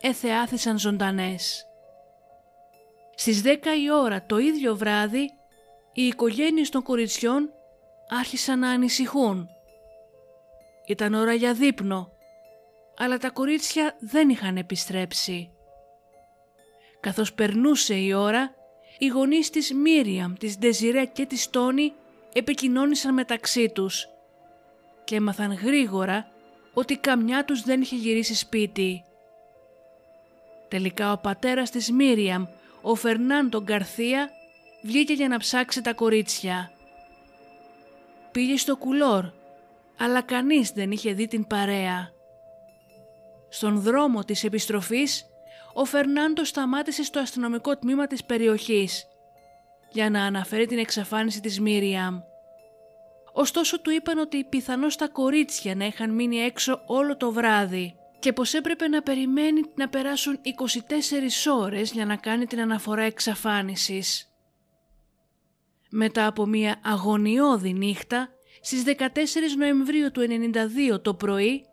εθεάθησαν 0.00 0.78
ζωντανές. 0.78 1.64
Στις 3.14 3.42
10 3.44 3.46
η 3.82 3.90
ώρα 3.92 4.26
το 4.26 4.38
ίδιο 4.38 4.76
βράδυ 4.76 5.30
οι 5.92 6.02
οικογένειες 6.02 6.68
των 6.68 6.82
κοριτσιών 6.82 7.52
άρχισαν 8.10 8.58
να 8.58 8.70
ανησυχούν. 8.70 9.48
Ήταν 10.86 11.14
ώρα 11.14 11.34
για 11.34 11.54
δείπνο, 11.54 12.12
αλλά 12.96 13.18
τα 13.18 13.30
κορίτσια 13.30 13.96
δεν 14.00 14.28
είχαν 14.28 14.56
επιστρέψει. 14.56 15.50
Καθώς 17.00 17.32
περνούσε 17.32 17.94
η 17.94 18.12
ώρα, 18.12 18.54
οι 18.98 19.06
γονείς 19.06 19.50
της 19.50 19.74
Μίριαμ, 19.74 20.34
της 20.34 20.58
Ντεζιρέ 20.58 21.04
και 21.04 21.26
της 21.26 21.50
Τόνι 21.50 21.92
επικοινώνησαν 22.32 23.14
μεταξύ 23.14 23.68
τους 23.68 24.08
και 25.04 25.16
έμαθαν 25.16 25.52
γρήγορα 25.52 26.28
ότι 26.74 26.96
καμιά 26.96 27.44
τους 27.44 27.62
δεν 27.62 27.80
είχε 27.80 27.96
γυρίσει 27.96 28.34
σπίτι. 28.34 29.04
Τελικά 30.68 31.12
ο 31.12 31.18
πατέρας 31.18 31.70
της 31.70 31.90
Μίριαμ, 31.90 32.44
ο 32.82 32.94
Φερνάντο 32.94 33.62
Γκαρθία, 33.62 34.30
βγήκε 34.82 35.12
για 35.12 35.28
να 35.28 35.38
ψάξει 35.38 35.82
τα 35.82 35.92
κορίτσια. 35.92 36.72
Πήγε 38.32 38.56
στο 38.56 38.76
κουλόρ, 38.76 39.24
αλλά 39.98 40.22
κανείς 40.22 40.70
δεν 40.70 40.90
είχε 40.90 41.12
δει 41.12 41.26
την 41.26 41.46
παρέα. 41.46 42.10
Στον 43.48 43.80
δρόμο 43.80 44.24
της 44.24 44.44
επιστροφής, 44.44 45.24
ο 45.74 45.84
Φερνάντος 45.84 46.48
σταμάτησε 46.48 47.02
στο 47.02 47.20
αστυνομικό 47.20 47.78
τμήμα 47.78 48.06
της 48.06 48.24
περιοχής 48.24 49.06
για 49.92 50.10
να 50.10 50.24
αναφέρει 50.24 50.66
την 50.66 50.78
εξαφάνιση 50.78 51.40
της 51.40 51.60
Μίριαμ. 51.60 52.20
Ωστόσο 53.32 53.80
του 53.80 53.90
είπαν 53.90 54.18
ότι 54.18 54.44
πιθανώς 54.44 54.96
τα 54.96 55.08
κορίτσια 55.08 55.74
να 55.74 55.84
είχαν 55.84 56.14
μείνει 56.14 56.36
έξω 56.36 56.82
όλο 56.86 57.16
το 57.16 57.32
βράδυ 57.32 57.94
και 58.18 58.32
πως 58.32 58.54
έπρεπε 58.54 58.88
να 58.88 59.02
περιμένει 59.02 59.60
να 59.74 59.88
περάσουν 59.88 60.40
24 60.42 61.52
ώρες 61.60 61.92
για 61.92 62.04
να 62.04 62.16
κάνει 62.16 62.46
την 62.46 62.60
αναφορά 62.60 63.02
εξαφάνισης. 63.02 64.29
Μετά 65.90 66.26
από 66.26 66.46
μια 66.46 66.80
αγωνιώδη 66.84 67.72
νύχτα, 67.72 68.28
στις 68.60 68.82
14 68.86 68.96
Νοεμβρίου 69.58 70.10
του 70.10 70.26
92 70.94 71.02
το 71.02 71.14
πρωί, 71.14 71.64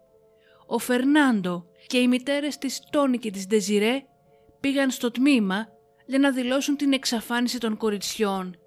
ο 0.68 0.78
Φερνάντο 0.78 1.66
και 1.88 1.98
οι 1.98 2.08
μητέρες 2.08 2.58
της 2.58 2.82
Τόνι 2.90 3.18
και 3.18 3.32
της 3.32 3.48
Ντεζιρέ 3.48 4.04
πήγαν 4.60 4.92
στο 4.92 5.12
τμήμα 5.12 5.68
για 6.06 6.20
να 6.20 6.32
δηλώσουν 6.32 6.78
την 6.78 6.94
εξαφάνιση 6.94 7.58
των 7.60 7.78
κοριτσιών. 7.78 8.58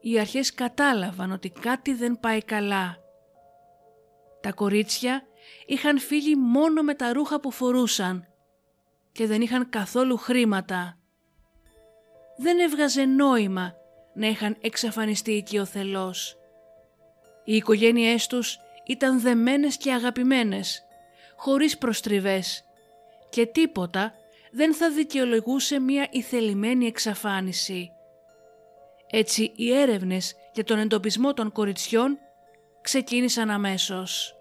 Οι 0.00 0.18
αρχές 0.18 0.54
κατάλαβαν 0.54 1.32
ότι 1.32 1.50
κάτι 1.50 1.94
δεν 1.94 2.20
πάει 2.20 2.42
καλά. 2.42 2.96
Τα 4.40 4.52
κορίτσια 4.52 5.22
είχαν 5.66 5.98
φύγει 5.98 6.36
μόνο 6.36 6.82
με 6.82 6.94
τα 6.94 7.12
ρούχα 7.12 7.40
που 7.40 7.50
φορούσαν 7.50 8.26
και 9.12 9.26
δεν 9.26 9.40
είχαν 9.40 9.68
καθόλου 9.70 10.16
χρήματα. 10.16 10.98
Δεν 12.36 12.58
έβγαζε 12.58 13.04
νόημα 13.04 13.74
να 14.14 14.26
είχαν 14.26 14.56
εξαφανιστεί 14.60 15.32
οικειοθελώς. 15.32 16.36
Οι 17.44 17.56
οικογένειές 17.56 18.26
τους 18.26 18.58
ήταν 18.86 19.20
δεμένες 19.20 19.76
και 19.76 19.92
αγαπημένες, 19.92 20.82
χωρίς 21.36 21.78
προστριβές 21.78 22.64
και 23.30 23.46
τίποτα 23.46 24.14
δεν 24.52 24.74
θα 24.74 24.90
δικαιολογούσε 24.90 25.80
μια 25.80 26.08
ηθελημένη 26.10 26.86
εξαφάνιση. 26.86 27.90
Έτσι 29.10 29.52
οι 29.56 29.72
έρευνες 29.72 30.34
για 30.52 30.64
τον 30.64 30.78
εντοπισμό 30.78 31.34
των 31.34 31.52
κοριτσιών 31.52 32.18
ξεκίνησαν 32.80 33.50
αμέσως. 33.50 34.36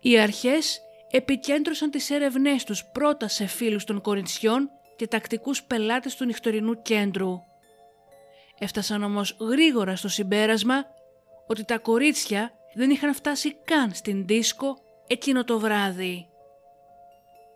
Οι 0.00 0.18
αρχές 0.18 0.80
επικέντρωσαν 1.10 1.90
τις 1.90 2.10
έρευνές 2.10 2.64
τους 2.64 2.84
πρώτα 2.84 3.28
σε 3.28 3.46
φίλους 3.46 3.84
των 3.84 4.00
κοριτσιών 4.00 4.70
και 4.96 5.06
τακτικούς 5.06 5.62
πελάτες 5.62 6.14
του 6.16 6.24
νυχτωρινού 6.24 6.82
κέντρου. 6.82 7.42
Έφτασαν 8.58 9.02
όμως 9.02 9.36
γρήγορα 9.40 9.96
στο 9.96 10.08
συμπέρασμα 10.08 10.84
ότι 11.46 11.64
τα 11.64 11.78
κορίτσια 11.78 12.52
δεν 12.74 12.90
είχαν 12.90 13.14
φτάσει 13.14 13.56
καν 13.64 13.94
στην 13.94 14.26
δίσκο 14.26 14.78
εκείνο 15.06 15.44
το 15.44 15.58
βράδυ. 15.58 16.26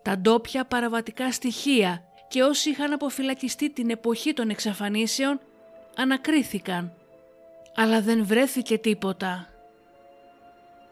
Τα 0.01 0.17
ντόπια 0.17 0.65
παραβατικά 0.65 1.31
στοιχεία 1.31 2.03
και 2.27 2.43
όσοι 2.43 2.69
είχαν 2.69 2.93
αποφυλακιστεί 2.93 3.69
την 3.69 3.89
εποχή 3.89 4.33
των 4.33 4.49
εξαφανίσεων 4.49 5.39
ανακρίθηκαν, 5.95 6.93
αλλά 7.75 8.01
δεν 8.01 8.25
βρέθηκε 8.25 8.77
τίποτα. 8.77 9.47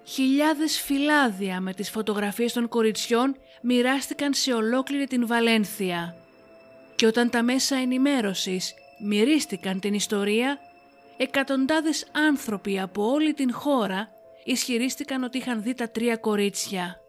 Χιλιάδες 0.04 0.82
φυλάδια 0.82 1.60
με 1.60 1.74
τις 1.74 1.90
φωτογραφίες 1.90 2.54
των 2.54 2.68
κοριτσιών 2.68 3.36
μοιράστηκαν 3.62 4.34
σε 4.34 4.54
ολόκληρη 4.54 5.08
την 5.08 5.28
Βαλένθια 5.28 6.16
και 6.96 7.06
όταν 7.06 7.30
τα 7.30 7.44
μέσα 7.44 7.76
ενημέρωσης 7.76 8.74
μυρίστηκαν 9.00 9.80
την 9.80 9.94
ιστορία, 9.94 10.60
εκατοντάδες 11.18 12.08
άνθρωποι 12.12 12.80
από 12.80 13.12
όλη 13.12 13.34
την 13.34 13.54
χώρα 13.54 14.10
ισχυρίστηκαν 14.44 15.24
ότι 15.24 15.38
είχαν 15.38 15.62
δει 15.62 15.74
τα 15.74 15.90
τρία 15.90 16.18
κορίτσια. 16.18 17.02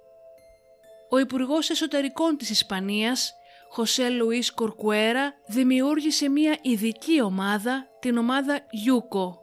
Ο 1.10 1.18
Υπουργός 1.18 1.70
Εσωτερικών 1.70 2.36
της 2.36 2.50
Ισπανίας, 2.50 3.34
Χωσέ 3.68 4.08
Λουίς 4.08 4.52
Κορκουέρα, 4.52 5.34
δημιούργησε 5.46 6.28
μια 6.28 6.58
ειδική 6.62 7.22
ομάδα, 7.22 7.86
την 8.00 8.16
ομάδα 8.16 8.60
Ιούκο, 8.86 9.38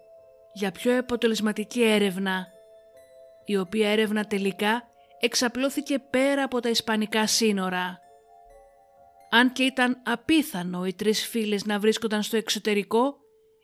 για 0.53 0.71
πιο 0.71 0.97
αποτελεσματική 0.97 1.83
έρευνα, 1.83 2.47
η 3.45 3.57
οποία 3.57 3.89
έρευνα 3.89 4.25
τελικά 4.25 4.83
εξαπλώθηκε 5.19 5.99
πέρα 5.99 6.43
από 6.43 6.59
τα 6.59 6.69
ισπανικά 6.69 7.27
σύνορα. 7.27 7.99
Αν 9.29 9.51
και 9.51 9.63
ήταν 9.63 10.01
απίθανο 10.05 10.85
οι 10.85 10.93
τρεις 10.93 11.27
φίλες 11.27 11.65
να 11.65 11.79
βρίσκονταν 11.79 12.23
στο 12.23 12.37
εξωτερικό, 12.37 13.17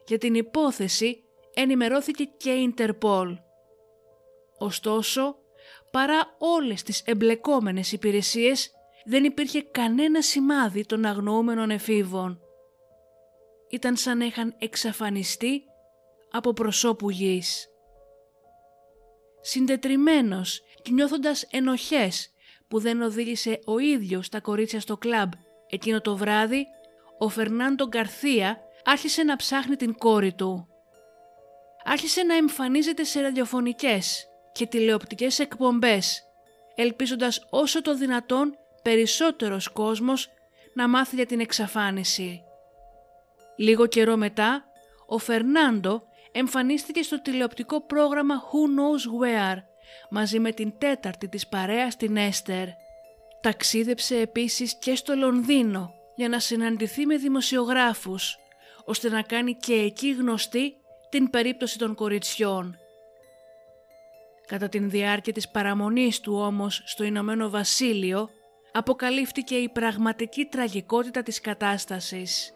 για 0.07 0.17
την 0.17 0.35
υπόθεση 0.35 1.23
ενημερώθηκε 1.53 2.23
και 2.23 2.51
η 2.51 2.63
Ιντερπόλ. 2.63 3.37
Ωστόσο, 4.57 5.35
παρά 5.91 6.35
όλες 6.37 6.83
τις 6.83 7.01
εμπλεκόμενες 7.01 7.91
υπηρεσίες, 7.91 8.71
δεν 9.05 9.23
υπήρχε 9.23 9.61
κανένα 9.61 10.21
σημάδι 10.21 10.85
των 10.85 11.05
αγνοούμενων 11.05 11.69
εφήβων. 11.69 12.39
Ήταν 13.69 13.95
σαν 13.95 14.17
να 14.17 14.25
είχαν 14.25 14.55
εξαφανιστεί 14.57 15.63
από 16.31 16.53
προσώπου 16.53 17.09
γης. 17.09 17.67
συντετριμένος 19.41 20.61
και 20.81 20.91
νιώθοντας 20.91 21.43
ενοχές 21.51 22.31
που 22.67 22.79
δεν 22.79 23.01
οδήγησε 23.01 23.59
ο 23.65 23.79
ίδιος 23.79 24.29
τα 24.29 24.39
κορίτσια 24.39 24.79
στο 24.79 24.97
κλαμπ 24.97 25.31
εκείνο 25.73 26.01
το 26.01 26.15
βράδυ, 26.15 26.67
ο 27.17 27.29
Φερνάντο 27.29 27.87
Γκαρθία 27.87 28.57
άρχισε 28.83 29.23
να 29.23 29.35
ψάχνει 29.35 29.75
την 29.75 29.93
κόρη 29.93 30.33
του. 30.33 30.67
Άρχισε 31.85 32.23
να 32.23 32.35
εμφανίζεται 32.35 33.03
σε 33.03 33.21
ραδιοφωνικές 33.21 34.27
και 34.51 34.67
τηλεοπτικές 34.67 35.39
εκπομπές, 35.39 36.23
ελπίζοντας 36.75 37.45
όσο 37.49 37.81
το 37.81 37.95
δυνατόν 37.95 38.57
περισσότερος 38.83 39.67
κόσμος 39.67 40.29
να 40.73 40.87
μάθει 40.87 41.15
για 41.15 41.25
την 41.25 41.39
εξαφάνιση. 41.39 42.43
Λίγο 43.55 43.85
καιρό 43.85 44.17
μετά, 44.17 44.65
ο 45.07 45.17
Φερνάντο 45.17 46.03
εμφανίστηκε 46.31 47.01
στο 47.01 47.21
τηλεοπτικό 47.21 47.85
πρόγραμμα 47.85 48.35
Who 48.41 48.79
Knows 48.79 49.23
Where 49.23 49.57
μαζί 50.09 50.39
με 50.39 50.51
την 50.51 50.73
τέταρτη 50.77 51.29
της 51.29 51.47
παρέας 51.47 51.95
την 51.95 52.17
Έστερ. 52.17 52.67
Ταξίδεψε 53.43 54.17
επίσης 54.17 54.75
και 54.79 54.95
στο 54.95 55.15
Λονδίνο 55.15 55.93
για 56.15 56.29
να 56.29 56.39
συναντηθεί 56.39 57.05
με 57.05 57.17
δημοσιογράφους 57.17 58.37
ώστε 58.85 59.09
να 59.09 59.21
κάνει 59.21 59.53
και 59.55 59.73
εκεί 59.73 60.11
γνωστή 60.11 60.73
την 61.09 61.29
περίπτωση 61.29 61.77
των 61.77 61.95
κοριτσιών. 61.95 62.77
Κατά 64.47 64.69
την 64.69 64.89
διάρκεια 64.89 65.33
της 65.33 65.49
παραμονής 65.49 66.19
του 66.19 66.35
όμως 66.35 66.81
στο 66.85 67.03
Ηνωμένο 67.03 67.49
Βασίλειο 67.49 68.29
αποκαλύφθηκε 68.71 69.55
η 69.55 69.69
πραγματική 69.69 70.45
τραγικότητα 70.45 71.23
της 71.23 71.41
κατάστασης. 71.41 72.53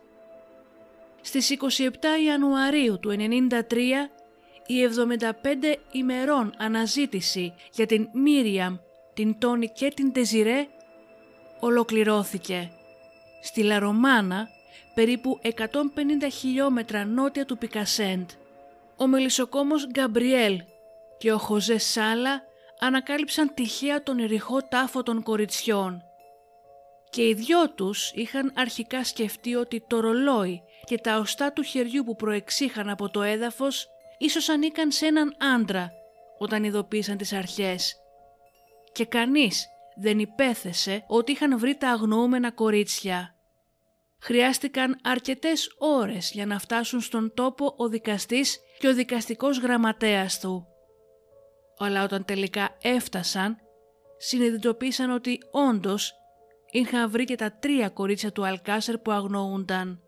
Στις 1.22 1.50
27 1.50 1.89
Ιανουαρίου 2.25 3.00
του 3.00 3.10
1993 3.10 4.10
η 4.65 4.75
75 4.84 5.75
ημερών 5.91 6.53
αναζήτηση 6.58 7.53
για 7.74 7.86
την 7.86 8.10
Μίριαμ, 8.13 8.77
την 9.13 9.39
Τόνι 9.39 9.70
και 9.70 9.88
την 9.88 10.12
Τεζιρέ 10.12 10.67
ολοκληρώθηκε. 11.60 12.72
Στη 13.42 13.64
Λαρομάνα, 13.64 14.48
περίπου 14.94 15.40
150 15.44 15.50
χιλιόμετρα 16.32 17.06
νότια 17.06 17.46
του 17.46 17.58
Πικασέντ, 17.58 18.30
ο 18.98 19.08
μελισσοκόμος 19.08 19.88
Γκαμπριέλ 19.88 20.62
και 21.18 21.32
ο 21.32 21.38
Χωζέ 21.38 21.78
Σάλα 21.78 22.42
ανακάλυψαν 22.80 23.54
τυχαία 23.54 24.04
τον 24.04 24.26
ρηχό 24.26 24.68
τάφο 24.68 25.04
των 25.04 25.24
κοριτσιών. 25.24 26.02
Και 27.10 27.28
οι 27.28 27.34
δυο 27.34 27.70
τους 27.70 28.12
είχαν 28.12 28.52
αρχικά 28.56 29.04
σκεφτεί 29.04 29.56
ότι 29.56 29.84
το 29.88 30.00
ρολόι 30.00 30.62
και 30.84 30.98
τα 30.98 31.18
οστά 31.18 31.54
του 31.54 31.64
χεριού 31.64 32.04
που 32.04 32.16
προεξήχαν 32.16 32.90
από 32.90 33.10
το 33.10 33.22
έδαφος 33.22 33.88
ίσως 34.18 34.50
ανήκαν 34.50 34.92
σε 34.92 35.06
έναν 35.06 35.36
άντρα 35.56 35.92
όταν 36.38 36.64
ειδοποίησαν 36.64 37.18
τις 37.18 37.34
αρχές. 37.34 37.96
Και 38.92 39.06
κανείς 39.06 39.68
δεν 40.00 40.20
υπέθεσε 40.20 41.04
ότι 41.08 41.32
είχαν 41.32 41.60
βρει 41.60 41.75
τα 41.75 41.89
αγνοούμενα 41.89 42.51
κορίτσια. 42.51 43.36
Χρειάστηκαν 44.20 45.00
αρκετές 45.04 45.75
ώρες 45.77 46.32
για 46.32 46.46
να 46.46 46.60
φτάσουν 46.60 47.01
στον 47.01 47.34
τόπο 47.34 47.74
ο 47.77 47.88
δικαστής 47.88 48.60
και 48.80 48.88
ο 48.88 48.94
δικαστικός 48.94 49.60
γραμματέας 49.60 50.39
του. 50.39 50.68
Αλλά 51.77 52.04
όταν 52.04 52.25
τελικά 52.25 52.77
έφτασαν, 52.82 53.58
συνειδητοποίησαν 54.18 55.12
ότι 55.12 55.39
όντως 55.51 56.13
είχαν 56.72 57.12
βρει 57.12 57.24
και 57.24 57.36
τα 57.36 57.51
τρία 57.51 57.89
κορίτσια 57.89 58.32
του 58.32 58.46
Αλκάσερ 58.46 58.98
που 58.98 59.12
αγνοούνταν. 59.12 60.01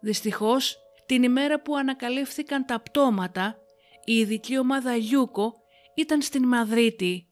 Δυστυχώς, 0.00 0.78
την 1.06 1.22
ημέρα 1.22 1.62
που 1.62 1.76
ανακαλύφθηκαν 1.76 2.64
τα 2.64 2.80
πτώματα, 2.80 3.58
η 4.04 4.12
ειδική 4.12 4.58
ομάδα 4.58 4.96
Γιούκο 4.96 5.54
ήταν 5.94 6.22
στην 6.22 6.46
Μαδρίτη 6.46 7.27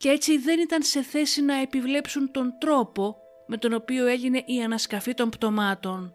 και 0.00 0.08
έτσι 0.08 0.38
δεν 0.38 0.60
ήταν 0.60 0.82
σε 0.82 1.02
θέση 1.02 1.42
να 1.42 1.54
επιβλέψουν 1.60 2.30
τον 2.30 2.54
τρόπο 2.58 3.16
με 3.46 3.56
τον 3.56 3.72
οποίο 3.72 4.06
έγινε 4.06 4.42
η 4.46 4.62
ανασκαφή 4.62 5.14
των 5.14 5.30
πτωμάτων. 5.30 6.14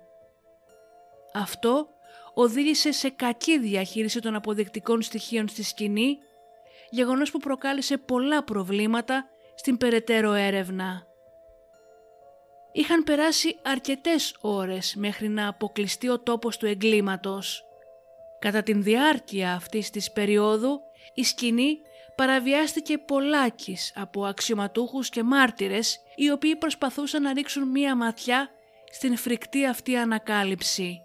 Αυτό 1.33 1.88
οδήγησε 2.33 2.91
σε 2.91 3.10
κακή 3.10 3.60
διαχείριση 3.60 4.19
των 4.19 4.36
αποδεικτικών 4.36 5.01
στοιχείων 5.01 5.47
στη 5.47 5.63
σκηνή, 5.63 6.17
γεγονός 6.89 7.31
που 7.31 7.39
προκάλεσε 7.39 7.97
πολλά 7.97 8.43
προβλήματα 8.43 9.25
στην 9.55 9.77
περαιτέρω 9.77 10.33
έρευνα. 10.33 11.07
Είχαν 12.71 13.03
περάσει 13.03 13.60
αρκετές 13.63 14.38
ώρες 14.41 14.95
μέχρι 14.95 15.27
να 15.27 15.47
αποκλειστεί 15.47 16.10
ο 16.10 16.19
τόπος 16.19 16.57
του 16.57 16.65
εγκλήματος. 16.65 17.63
Κατά 18.39 18.63
την 18.63 18.83
διάρκεια 18.83 19.53
αυτής 19.53 19.89
της 19.89 20.12
περίοδου, 20.12 20.79
η 21.13 21.23
σκηνή 21.23 21.79
παραβιάστηκε 22.15 22.97
πολλάκις 22.97 23.91
από 23.95 24.25
αξιωματούχους 24.25 25.10
και 25.10 25.23
μάρτυρες 25.23 25.99
οι 26.15 26.30
οποίοι 26.32 26.56
προσπαθούσαν 26.56 27.21
να 27.21 27.34
ρίξουν 27.34 27.67
μία 27.67 27.95
ματιά 27.95 28.49
στην 28.91 29.17
φρικτή 29.17 29.65
αυτή 29.65 29.95
ανακάλυψη. 29.95 30.99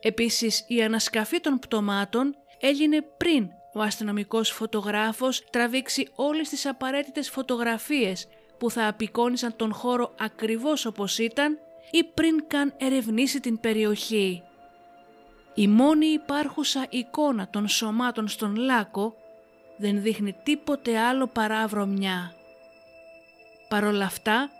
Επίσης 0.00 0.64
η 0.68 0.82
ανασκαφή 0.82 1.40
των 1.40 1.58
πτωμάτων 1.58 2.36
έγινε 2.60 3.02
πριν 3.16 3.48
ο 3.74 3.80
αστυνομικός 3.80 4.50
φωτογράφος 4.50 5.44
τραβήξει 5.50 6.08
όλες 6.14 6.48
τις 6.48 6.66
απαραίτητες 6.66 7.30
φωτογραφίες 7.30 8.28
που 8.58 8.70
θα 8.70 8.88
απεικόνισαν 8.88 9.56
τον 9.56 9.72
χώρο 9.72 10.14
ακριβώς 10.18 10.86
όπως 10.86 11.18
ήταν 11.18 11.58
ή 11.90 12.04
πριν 12.04 12.46
καν 12.46 12.74
ερευνήσει 12.76 13.40
την 13.40 13.60
περιοχή. 13.60 14.42
Η 15.54 15.68
μόνη 15.68 16.06
υπάρχουσα 16.06 16.86
εικόνα 16.90 17.48
των 17.50 17.68
σωμάτων 17.68 18.28
στον 18.28 18.56
Λάκο 18.56 19.16
δεν 19.76 20.02
δείχνει 20.02 20.36
τίποτε 20.42 20.98
άλλο 20.98 21.26
παρά 21.26 21.66
βρωμιά. 21.66 22.34
Παρ' 23.68 23.84
όλα 23.84 24.04
αυτά, 24.04 24.50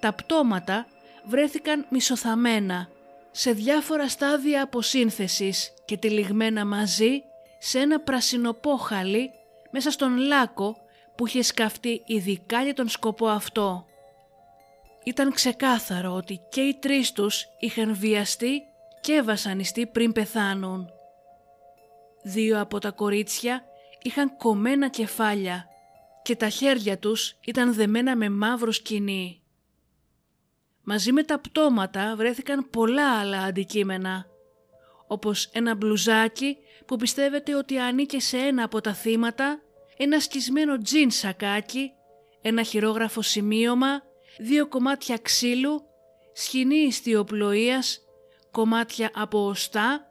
τα 0.00 0.12
πτώματα 0.12 0.86
βρέθηκαν 1.24 1.86
μισοθαμένα 1.88 2.88
σε 3.30 3.52
διάφορα 3.52 4.08
στάδια 4.08 4.62
αποσύνθεσης 4.62 5.74
και 5.84 5.96
τυλιγμένα 5.96 6.64
μαζί 6.64 7.22
σε 7.58 7.78
ένα 7.78 8.00
πρασινοπόχαλι 8.00 9.30
μέσα 9.70 9.90
στον 9.90 10.16
λάκο 10.16 10.76
που 11.16 11.26
είχε 11.26 11.42
σκαφτεί 11.42 12.02
ειδικά 12.06 12.62
για 12.62 12.74
τον 12.74 12.88
σκοπό 12.88 13.26
αυτό. 13.26 13.86
Ήταν 15.04 15.32
ξεκάθαρο 15.32 16.14
ότι 16.14 16.40
και 16.48 16.60
οι 16.60 16.74
τρεις 16.74 17.12
τους 17.12 17.46
είχαν 17.58 17.94
βιαστεί 17.94 18.62
και 19.00 19.22
βασανιστεί 19.22 19.86
πριν 19.86 20.12
πεθάνουν. 20.12 20.88
Δύο 22.22 22.60
από 22.60 22.78
τα 22.78 22.90
κορίτσια 22.90 23.64
είχαν 24.04 24.36
κομμένα 24.36 24.88
κεφάλια 24.88 25.66
και 26.22 26.36
τα 26.36 26.48
χέρια 26.48 26.98
τους 26.98 27.36
ήταν 27.44 27.74
δεμένα 27.74 28.16
με 28.16 28.28
μαύρο 28.28 28.72
σκηνή. 28.72 29.42
Μαζί 30.82 31.12
με 31.12 31.22
τα 31.22 31.38
πτώματα 31.38 32.14
βρέθηκαν 32.16 32.70
πολλά 32.70 33.18
άλλα 33.18 33.38
αντικείμενα, 33.38 34.26
όπως 35.06 35.44
ένα 35.52 35.74
μπλουζάκι 35.74 36.56
που 36.86 36.96
πιστεύετε 36.96 37.54
ότι 37.54 37.78
ανήκε 37.78 38.20
σε 38.20 38.36
ένα 38.36 38.64
από 38.64 38.80
τα 38.80 38.94
θύματα, 38.94 39.60
ένα 39.96 40.20
σκισμένο 40.20 40.78
τζιν 40.78 41.10
σακάκι, 41.10 41.90
ένα 42.40 42.62
χειρόγραφο 42.62 43.22
σημείωμα, 43.22 44.02
δύο 44.38 44.68
κομμάτια 44.68 45.18
ξύλου, 45.18 45.82
σκηνή 46.32 46.76
ιστιοπλοείας, 46.76 48.00
κομμάτια 48.50 49.10
από 49.14 49.46
οστά, 49.46 50.06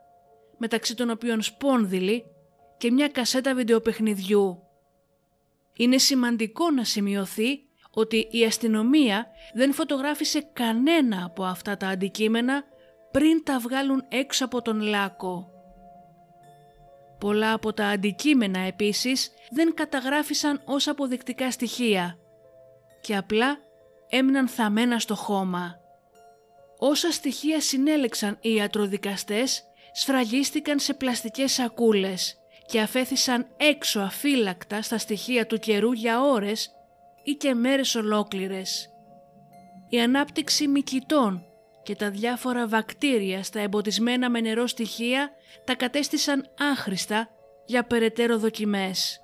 μεταξύ 0.57 0.95
των 0.95 1.09
οποίων 1.09 1.41
σπόνδυλοι 1.41 2.32
και 2.83 2.91
μια 2.91 3.07
κασέτα 3.07 3.55
βιντεοπαιχνιδιού. 3.55 4.63
Είναι 5.73 5.97
σημαντικό 5.97 6.71
να 6.71 6.83
σημειωθεί 6.83 7.59
ότι 7.91 8.27
η 8.31 8.45
αστυνομία 8.45 9.27
δεν 9.53 9.73
φωτογράφησε 9.73 10.49
κανένα 10.53 11.23
από 11.25 11.43
αυτά 11.43 11.77
τα 11.77 11.87
αντικείμενα 11.87 12.63
πριν 13.11 13.43
τα 13.43 13.59
βγάλουν 13.59 14.05
έξω 14.09 14.45
από 14.45 14.61
τον 14.61 14.81
λάκο. 14.81 15.49
Πολλά 17.19 17.53
από 17.53 17.73
τα 17.73 17.87
αντικείμενα 17.87 18.59
επίσης 18.59 19.31
δεν 19.51 19.73
καταγράφησαν 19.73 20.61
ως 20.65 20.87
αποδεικτικά 20.87 21.51
στοιχεία 21.51 22.17
και 23.01 23.15
απλά 23.15 23.57
έμειναν 24.09 24.47
θαμμένα 24.47 24.99
στο 24.99 25.15
χώμα. 25.15 25.79
Όσα 26.77 27.11
στοιχεία 27.11 27.61
συνέλεξαν 27.61 28.37
οι 28.41 28.53
ιατροδικαστές 28.53 29.63
σφραγίστηκαν 29.93 30.79
σε 30.79 30.93
πλαστικές 30.93 31.51
σακούλες 31.51 32.37
και 32.65 32.81
αφέθησαν 32.81 33.47
έξω 33.57 33.99
αφύλακτα 33.99 34.81
στα 34.81 34.97
στοιχεία 34.97 35.45
του 35.47 35.57
καιρού 35.57 35.91
για 35.91 36.21
ώρες 36.21 36.71
ή 37.23 37.31
και 37.31 37.53
μέρες 37.53 37.95
ολόκληρες. 37.95 38.89
Η 39.89 40.01
ανάπτυξη 40.01 40.67
μικητών 40.67 41.45
και 41.83 41.95
τα 41.95 42.09
διάφορα 42.09 42.67
βακτήρια 42.67 43.43
στα 43.43 43.59
εμποτισμένα 43.59 44.29
με 44.29 44.41
νερό 44.41 44.67
στοιχεία 44.67 45.31
τα 45.63 45.75
κατέστησαν 45.75 46.49
άχρηστα 46.59 47.29
για 47.65 47.83
περαιτέρω 47.83 48.37
δοκιμές. 48.37 49.19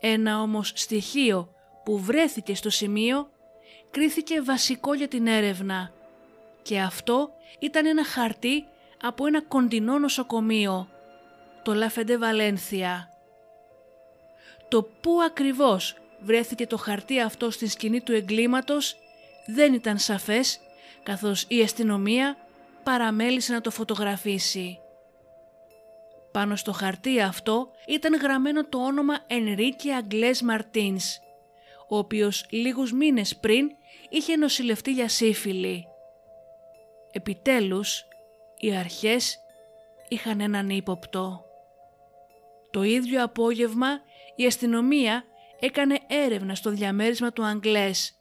Ένα 0.00 0.40
όμως 0.40 0.72
στοιχείο 0.74 1.54
που 1.84 1.98
βρέθηκε 1.98 2.54
στο 2.54 2.70
σημείο 2.70 3.28
κρίθηκε 3.90 4.42
βασικό 4.42 4.94
για 4.94 5.08
την 5.08 5.26
έρευνα 5.26 5.92
και 6.62 6.80
αυτό 6.80 7.30
ήταν 7.58 7.86
ένα 7.86 8.04
χαρτί 8.04 8.64
από 9.02 9.26
ένα 9.26 9.42
κοντινό 9.42 9.98
νοσοκομείο 9.98 10.88
το 11.64 11.74
Λαφέντε 11.74 12.18
Βαλένθια. 12.18 13.08
Το 14.68 14.82
πού 14.82 15.22
ακριβώς 15.26 15.96
βρέθηκε 16.20 16.66
το 16.66 16.76
χαρτί 16.76 17.20
αυτό 17.20 17.50
στη 17.50 17.66
σκηνή 17.66 18.00
του 18.00 18.12
εγκλήματος 18.12 18.96
δεν 19.46 19.74
ήταν 19.74 19.98
σαφές 19.98 20.60
καθώς 21.02 21.44
η 21.48 21.62
αστυνομία 21.62 22.36
παραμέλησε 22.82 23.52
να 23.52 23.60
το 23.60 23.70
φωτογραφίσει. 23.70 24.78
Πάνω 26.32 26.56
στο 26.56 26.72
χαρτί 26.72 27.20
αυτό 27.20 27.70
ήταν 27.86 28.14
γραμμένο 28.14 28.66
το 28.66 28.78
όνομα 28.78 29.18
Ενρίκε 29.26 29.92
Αγγλές 29.92 30.42
Μαρτίνς, 30.42 31.18
ο 31.88 31.96
οποίος 31.96 32.46
λίγους 32.50 32.92
μήνες 32.92 33.36
πριν 33.36 33.70
είχε 34.08 34.36
νοσηλευτεί 34.36 34.92
για 34.92 35.08
σύφυλλη. 35.08 35.86
Επιτέλους, 37.12 38.04
οι 38.58 38.76
αρχές 38.76 39.38
είχαν 40.08 40.40
έναν 40.40 40.68
ύποπτο. 40.68 41.43
Το 42.74 42.82
ίδιο 42.82 43.24
απόγευμα 43.24 44.00
η 44.36 44.46
αστυνομία 44.46 45.24
έκανε 45.60 45.98
έρευνα 46.06 46.54
στο 46.54 46.70
διαμέρισμα 46.70 47.32
του 47.32 47.44
Αγγλές 47.44 48.14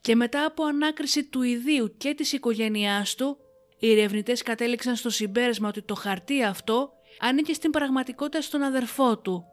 και 0.00 0.14
μετά 0.14 0.44
από 0.44 0.64
ανάκριση 0.64 1.24
του 1.24 1.42
ιδίου 1.42 1.96
και 1.96 2.14
της 2.14 2.32
οικογένειάς 2.32 3.14
του, 3.14 3.36
οι 3.78 3.90
ερευνητές 3.90 4.42
κατέληξαν 4.42 4.96
στο 4.96 5.10
συμπέρασμα 5.10 5.68
ότι 5.68 5.82
το 5.82 5.94
χαρτί 5.94 6.42
αυτό 6.42 6.92
ανήκε 7.20 7.52
στην 7.52 7.70
πραγματικότητα 7.70 8.40
στον 8.40 8.62
αδερφό 8.62 9.18
του, 9.18 9.44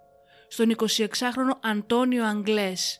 στον 0.47 0.75
26χρονο 0.77 1.59
Αντώνιο 1.61 2.25
Αγγλές. 2.25 2.99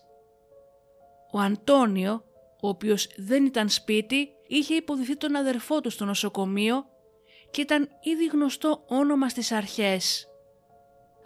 Ο 1.31 1.39
Αντώνιο, 1.39 2.23
ο 2.62 2.67
οποίος 2.67 3.07
δεν 3.17 3.45
ήταν 3.45 3.69
σπίτι, 3.69 4.29
είχε 4.47 4.73
υποδηθεί 4.73 5.17
τον 5.17 5.35
αδερφό 5.35 5.81
του 5.81 5.89
στο 5.89 6.05
νοσοκομείο 6.05 6.85
και 7.51 7.62
ήταν 7.62 7.89
ήδη 8.01 8.25
γνωστό 8.25 8.83
όνομα 8.88 9.29
στις 9.29 9.51
αρχές. 9.51 10.28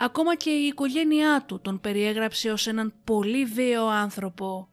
Ακόμα 0.03 0.35
και 0.35 0.49
η 0.49 0.65
οικογένειά 0.65 1.43
του 1.47 1.61
τον 1.61 1.79
περιέγραψε 1.79 2.51
ως 2.51 2.67
έναν 2.67 2.93
πολύ 3.03 3.45
βίαιο 3.45 3.87
άνθρωπο. 3.87 4.67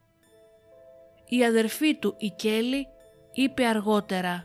Η 1.29 1.45
αδερφή 1.45 1.95
του, 1.95 2.15
η 2.19 2.31
Κέλλη, 2.31 2.87
είπε 3.33 3.65
αργότερα 3.65 4.45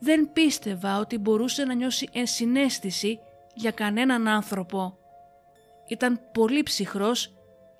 «Δεν 0.00 0.32
πίστευα 0.32 0.98
ότι 0.98 1.18
μπορούσε 1.18 1.64
να 1.64 1.74
νιώσει 1.74 2.08
ενσυναίσθηση 2.12 3.18
για 3.54 3.70
κανέναν 3.70 4.28
άνθρωπο. 4.28 4.98
Ήταν 5.88 6.20
πολύ 6.32 6.62
ψυχρός 6.62 7.32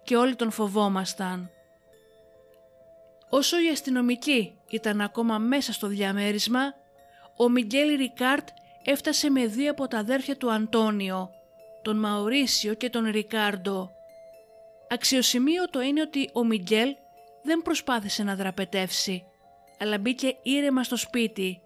και 0.05 0.17
όλοι 0.17 0.35
τον 0.35 0.51
φοβόμασταν». 0.51 1.51
Όσο 3.29 3.61
οι 3.61 3.69
αστυνομικοί 3.69 4.59
ήταν 4.69 5.01
ακόμα 5.01 5.39
μέσα 5.39 5.73
στο 5.73 5.87
διαμέρισμα, 5.87 6.61
ο 7.37 7.49
Μιγγέλ 7.49 7.97
Ρικάρτ 7.97 8.49
έφτασε 8.85 9.31
με 9.31 9.47
δύο 9.47 9.71
από 9.71 9.89
τα 9.89 9.99
αδέρφια 9.99 10.37
του 10.37 10.53
Αντώνιο, 10.53 11.31
τον 11.83 11.97
Μαωρίσιο 11.97 12.75
και 12.75 12.91
τον 12.91 13.11
Ρικάρντο. 13.11 13.91
Αξιοσημείωτο 14.89 15.81
είναι 15.81 16.01
ότι 16.01 16.31
ο 16.33 16.45
Μιγγέλ 16.45 16.97
δεν 17.43 17.63
προσπάθησε 17.63 18.23
να 18.23 18.37
δραπετεύσει, 18.37 19.25
αλλά 19.79 19.99
μπήκε 19.99 20.37
ήρεμα 20.43 20.83
στο 20.83 20.97
σπίτι, 20.97 21.61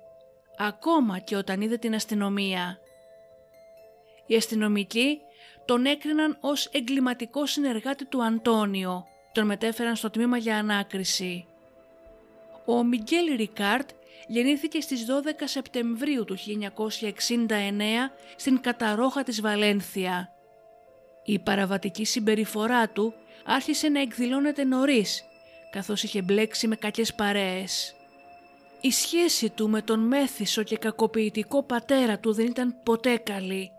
ακόμα 0.59 1.19
και 1.19 1.37
όταν 1.37 1.61
είδε 1.61 1.77
την 1.77 1.95
αστυνομία. 1.95 2.79
Οι 4.27 4.37
αστυνομικοί 4.37 5.21
τον 5.65 5.85
έκριναν 5.87 6.37
ως 6.41 6.67
εγκληματικό 6.67 7.47
συνεργάτη 7.47 8.05
του 8.05 8.25
Αντώνιο, 8.25 9.05
τον 9.33 9.47
μετέφεραν 9.47 9.97
στο 9.97 10.11
τμήμα 10.11 10.37
για 10.37 10.59
ανάκριση. 10.59 11.47
Ο 12.67 12.85
Μιγγέλ 12.85 13.37
Ρικάρτ 13.37 13.91
γεννήθηκε 14.27 14.81
στις 14.81 15.07
12 15.07 15.43
Σεπτεμβρίου 15.45 16.25
του 16.25 16.37
1969 16.39 16.43
στην 18.37 18.61
Καταρόχα 18.61 19.23
της 19.23 19.41
Βαλένθια. 19.41 20.31
Η 21.25 21.39
παραβατική 21.39 22.05
συμπεριφορά 22.05 22.89
του 22.89 23.15
άρχισε 23.45 23.89
να 23.89 24.01
εκδηλώνεται 24.01 24.65
νωρίς, 24.65 25.25
καθώς 25.71 26.03
είχε 26.03 26.23
μπλέξει 26.23 26.67
με 26.67 26.77
κακές 26.77 27.15
παρέες. 27.15 27.95
Η 28.81 28.91
σχέση 28.91 29.51
του 29.51 29.69
με 29.69 29.83
τον 29.83 30.01
μέθησο 30.01 30.63
και 30.63 30.77
κακοποιητικό 30.77 31.63
πατέρα 31.63 32.19
του 32.19 32.33
δεν 32.33 32.47
ήταν 32.47 32.81
ποτέ 32.83 33.17
καλή, 33.17 33.71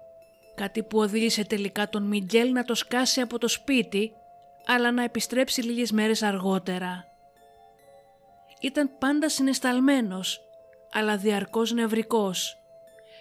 κάτι 0.56 0.84
που 0.84 1.00
οδήγησε 1.00 1.46
τελικά 1.46 1.90
τον 1.90 2.04
Μιγγέλ 2.04 2.52
να 2.52 2.64
το 2.64 2.76
σκάσει 2.76 3.22
από 3.22 3.38
το 3.38 3.48
σπίτι, 3.48 4.12
αλλά 4.66 4.92
να 4.92 5.04
επιστρέψει 5.04 5.62
λίγες 5.62 5.92
μέρες 5.92 6.24
αργότερα 6.24 7.07
ήταν 8.62 8.98
πάντα 8.98 9.30
συνεσταλμένος, 9.30 10.42
αλλά 10.92 11.18
διαρκώς 11.18 11.72
νευρικός 11.72 12.58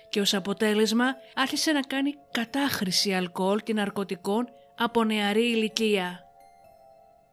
και 0.09 0.21
ως 0.21 0.35
αποτέλεσμα 0.35 1.05
άρχισε 1.35 1.73
να 1.73 1.81
κάνει 1.81 2.15
κατάχρηση 2.31 3.13
αλκοόλ 3.13 3.61
και 3.63 3.73
ναρκωτικών 3.73 4.49
από 4.77 5.05
νεαρή 5.05 5.45
ηλικία. 5.45 6.21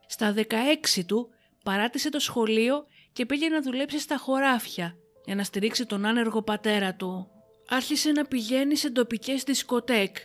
Στα 0.08 0.34
16 0.38 1.04
του 1.06 1.30
παράτησε 1.64 2.10
το 2.10 2.20
σχολείο 2.20 2.86
και 3.14 3.26
πήγε 3.26 3.50
να 3.50 3.62
δουλέψει 3.62 4.00
στα 4.00 4.18
χωράφια 4.18 4.96
για 5.26 5.36
να 5.36 5.44
στηρίξει 5.44 5.86
τον 5.86 6.06
άνεργο 6.06 6.42
πατέρα 6.42 6.96
του. 6.96 7.28
Άρχισε 7.70 8.12
να 8.12 8.26
πηγαίνει 8.26 8.76
σε 8.76 8.92
τοπικές 8.92 9.44
δισκοτέκ, 9.44 10.18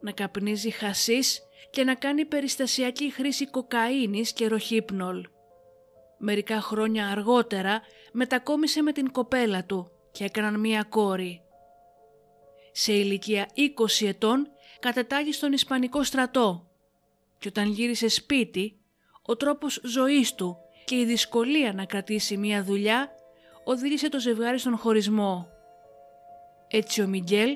να 0.00 0.12
καπνίζει 0.12 0.70
χασίς 0.70 1.40
και 1.70 1.84
να 1.84 1.94
κάνει 1.94 2.24
περιστασιακή 2.24 3.10
χρήση 3.10 3.46
κοκαίνης 3.46 4.32
και 4.32 4.48
ροχύπνολ. 4.48 5.26
Μερικά 6.26 6.60
χρόνια 6.60 7.08
αργότερα 7.08 7.82
μετακόμισε 8.12 8.82
με 8.82 8.92
την 8.92 9.10
κοπέλα 9.10 9.64
του 9.64 9.90
και 10.12 10.24
έκαναν 10.24 10.60
μία 10.60 10.82
κόρη. 10.82 11.42
Σε 12.72 12.92
ηλικία 12.92 13.48
20 14.02 14.06
ετών 14.06 14.48
κατετάγει 14.80 15.32
στον 15.32 15.52
Ισπανικό 15.52 16.02
στρατό 16.02 16.70
και 17.38 17.48
όταν 17.48 17.70
γύρισε 17.70 18.08
σπίτι 18.08 18.76
ο 19.22 19.36
τρόπος 19.36 19.80
ζωής 19.84 20.34
του 20.34 20.56
και 20.84 20.96
η 20.96 21.04
δυσκολία 21.04 21.72
να 21.72 21.84
κρατήσει 21.84 22.36
μία 22.36 22.62
δουλειά 22.62 23.10
οδήγησε 23.64 24.08
το 24.08 24.20
ζευγάρι 24.20 24.58
στον 24.58 24.76
χωρισμό. 24.76 25.48
Έτσι 26.68 27.02
ο 27.02 27.06
Μιγγέλ 27.06 27.50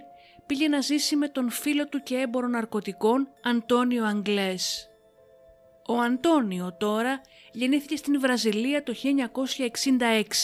πήγε 0.47 0.69
να 0.69 0.81
ζήσει 0.81 1.17
με 1.17 1.29
τον 1.29 1.51
φίλο 1.51 1.89
του 1.89 2.03
και 2.03 2.17
έμπορο 2.17 2.47
ναρκωτικών 2.47 3.29
Αντώνιο 3.43 4.05
Αγγλές. 4.05 4.89
Ο 5.91 6.01
Αντώνιο 6.01 6.75
τώρα 6.79 7.21
γεννήθηκε 7.53 7.97
στην 7.97 8.21
Βραζιλία 8.21 8.83
το 8.83 8.95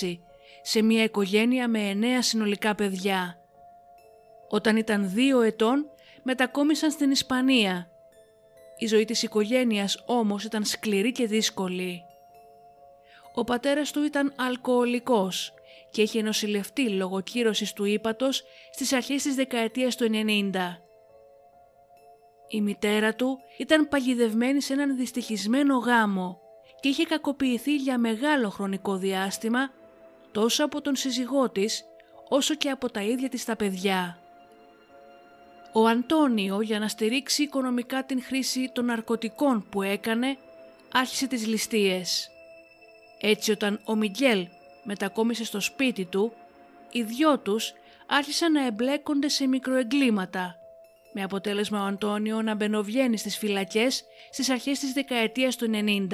1966 0.03 0.19
σε 0.63 0.83
μια 0.83 1.03
οικογένεια 1.03 1.69
με 1.69 1.79
εννέα 1.79 2.23
συνολικά 2.23 2.75
παιδιά. 2.75 3.39
Όταν 4.49 4.77
ήταν 4.77 5.11
δύο 5.11 5.41
ετών 5.41 5.87
μετακόμισαν 6.23 6.91
στην 6.91 7.11
Ισπανία. 7.11 7.89
Η 8.79 8.87
ζωή 8.87 9.05
της 9.05 9.23
οικογένειας 9.23 10.03
όμως 10.07 10.45
ήταν 10.45 10.65
σκληρή 10.65 11.13
και 11.13 11.27
δύσκολη. 11.27 12.03
Ο 13.35 13.45
πατέρας 13.45 13.91
του 13.91 14.03
ήταν 14.03 14.33
αλκοολικός 14.37 15.55
και 15.91 16.03
είχε 16.03 16.23
νοσηλευτεί 16.23 16.89
λόγω 16.89 17.21
κύρωσης 17.21 17.73
του 17.73 17.85
ύπατος 17.85 18.45
στις 18.73 18.93
αρχές 18.93 19.23
της 19.23 19.35
δεκαετίας 19.35 19.97
του 19.97 20.11
90. 20.13 20.84
Η 22.55 22.61
μητέρα 22.61 23.15
του 23.15 23.39
ήταν 23.59 23.89
παγιδευμένη 23.89 24.61
σε 24.61 24.73
έναν 24.73 24.97
δυστυχισμένο 24.97 25.77
γάμο 25.77 26.41
και 26.81 26.89
είχε 26.89 27.05
κακοποιηθεί 27.05 27.77
για 27.77 27.99
μεγάλο 27.99 28.51
χρονικό 28.51 28.97
διάστημα 28.97 29.71
τόσο 30.33 30.65
από 30.65 30.81
τον 30.81 30.97
σύζυγό 30.97 31.51
της 31.51 31.85
όσο 32.29 32.55
και 32.55 32.71
από 32.71 32.91
τα 32.91 33.03
ίδια 33.03 33.29
της 33.29 33.45
τα 33.45 33.57
παιδιά. 33.57 34.19
Ο 35.73 35.87
Αντώνιο 35.87 36.61
για 36.61 36.79
να 36.79 36.89
στηρίξει 36.89 37.43
οικονομικά 37.43 38.05
την 38.05 38.23
χρήση 38.23 38.71
των 38.73 38.85
ναρκωτικών 38.85 39.67
που 39.71 39.83
έκανε 39.83 40.37
άρχισε 40.93 41.27
τις 41.27 41.47
ληστείες. 41.47 42.31
Έτσι 43.21 43.51
όταν 43.51 43.81
ο 43.85 43.95
Μιγγέλ 43.95 44.49
μετακόμισε 44.85 45.45
στο 45.45 45.61
σπίτι 45.61 46.05
του, 46.05 46.33
οι 46.91 47.03
δυο 47.03 47.39
τους 47.39 47.73
άρχισαν 48.07 48.53
να 48.53 48.67
εμπλέκονται 48.67 49.29
σε 49.29 49.47
μικροεγκλήματα 49.47 50.59
με 51.15 51.23
αποτέλεσμα 51.23 51.83
ο 51.83 51.87
Αντώνιο 51.87 52.43
να 52.43 52.55
μπαινοβγαίνει 52.55 53.17
στις 53.17 53.39
φυλακές 53.39 54.05
στις 54.31 54.51
αρχές 54.51 54.79
της 54.79 54.93
δεκαετίας 54.93 55.57
του 55.57 55.71
90. 55.73 56.09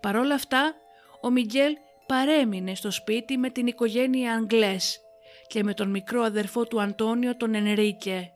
Παρόλα 0.00 0.34
αυτά, 0.34 0.74
ο 1.20 1.30
Μιγγέλ 1.30 1.76
παρέμεινε 2.06 2.74
στο 2.74 2.90
σπίτι 2.90 3.36
με 3.36 3.50
την 3.50 3.66
οικογένεια 3.66 4.34
Αγγλές 4.34 5.00
και 5.46 5.62
με 5.62 5.74
τον 5.74 5.90
μικρό 5.90 6.22
αδερφό 6.22 6.64
του 6.64 6.80
Αντώνιο 6.80 7.36
τον 7.36 7.54
Ενρίκε. 7.54 8.32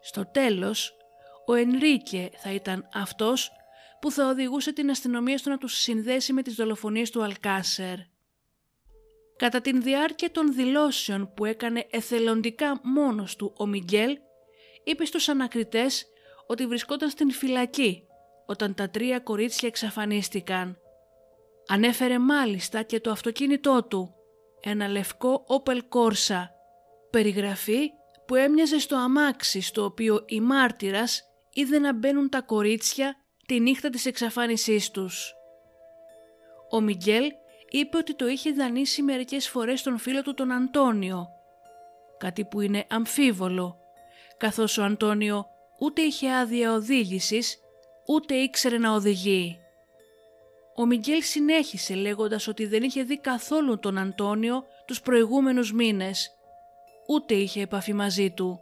Στο 0.00 0.26
τέλος, 0.26 0.96
ο 1.46 1.54
Ενρίκε 1.54 2.30
θα 2.36 2.52
ήταν 2.52 2.88
αυτός 2.94 3.52
που 4.00 4.10
θα 4.10 4.28
οδηγούσε 4.28 4.72
την 4.72 4.90
αστυνομία 4.90 5.38
στο 5.38 5.50
να 5.50 5.58
τους 5.58 5.74
συνδέσει 5.74 6.32
με 6.32 6.42
τις 6.42 6.54
δολοφονίες 6.54 7.10
του 7.10 7.22
Αλκάσερ. 7.22 7.96
Κατά 9.38 9.60
την 9.60 9.82
διάρκεια 9.82 10.30
των 10.30 10.54
δηλώσεων 10.54 11.32
που 11.34 11.44
έκανε 11.44 11.86
εθελοντικά 11.90 12.80
μόνος 12.82 13.36
του 13.36 13.52
ο 13.58 13.66
Μιγγέλ, 13.66 14.18
είπε 14.84 15.04
στους 15.04 15.28
ανακριτές 15.28 16.06
ότι 16.46 16.66
βρισκόταν 16.66 17.10
στην 17.10 17.30
φυλακή 17.30 18.02
όταν 18.46 18.74
τα 18.74 18.90
τρία 18.90 19.18
κορίτσια 19.18 19.68
εξαφανίστηκαν. 19.68 20.78
Ανέφερε 21.68 22.18
μάλιστα 22.18 22.82
και 22.82 23.00
το 23.00 23.10
αυτοκίνητό 23.10 23.84
του, 23.84 24.14
ένα 24.60 24.88
λευκό 24.88 25.44
Opel 25.48 25.78
Corsa, 25.78 26.42
περιγραφή 27.10 27.90
που 28.26 28.34
έμοιαζε 28.34 28.78
στο 28.78 28.96
αμάξι 28.96 29.60
στο 29.60 29.84
οποίο 29.84 30.22
η 30.26 30.40
μάρτυρας 30.40 31.22
είδε 31.52 31.78
να 31.78 31.94
μπαίνουν 31.94 32.28
τα 32.28 32.40
κορίτσια 32.40 33.16
τη 33.46 33.60
νύχτα 33.60 33.90
της 33.90 34.06
εξαφάνισής 34.06 34.90
τους. 34.90 35.32
Ο 36.70 36.80
Μιγγέλ 36.80 37.30
είπε 37.68 37.96
ότι 37.96 38.14
το 38.14 38.28
είχε 38.28 38.52
δανείσει 38.52 39.02
μερικές 39.02 39.48
φορές 39.48 39.82
τον 39.82 39.98
φίλο 39.98 40.22
του 40.22 40.34
τον 40.34 40.52
Αντώνιο, 40.52 41.28
κάτι 42.18 42.44
που 42.44 42.60
είναι 42.60 42.84
αμφίβολο, 42.88 43.78
καθώς 44.36 44.78
ο 44.78 44.84
Αντώνιο 44.84 45.46
ούτε 45.78 46.02
είχε 46.02 46.34
άδεια 46.34 46.72
οδήγησης, 46.72 47.58
ούτε 48.06 48.34
ήξερε 48.34 48.78
να 48.78 48.92
οδηγεί. 48.92 49.58
Ο 50.76 50.86
Μιγγέλ 50.86 51.22
συνέχισε 51.22 51.94
λέγοντας 51.94 52.46
ότι 52.48 52.66
δεν 52.66 52.82
είχε 52.82 53.02
δει 53.02 53.18
καθόλου 53.18 53.78
τον 53.78 53.98
Αντώνιο 53.98 54.64
τους 54.86 55.00
προηγούμενους 55.00 55.72
μήνες, 55.72 56.30
ούτε 57.08 57.34
είχε 57.34 57.60
επαφή 57.60 57.92
μαζί 57.92 58.30
του 58.30 58.60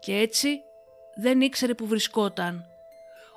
και 0.00 0.16
έτσι 0.16 0.60
δεν 1.16 1.40
ήξερε 1.40 1.74
που 1.74 1.86
βρισκόταν. 1.86 2.64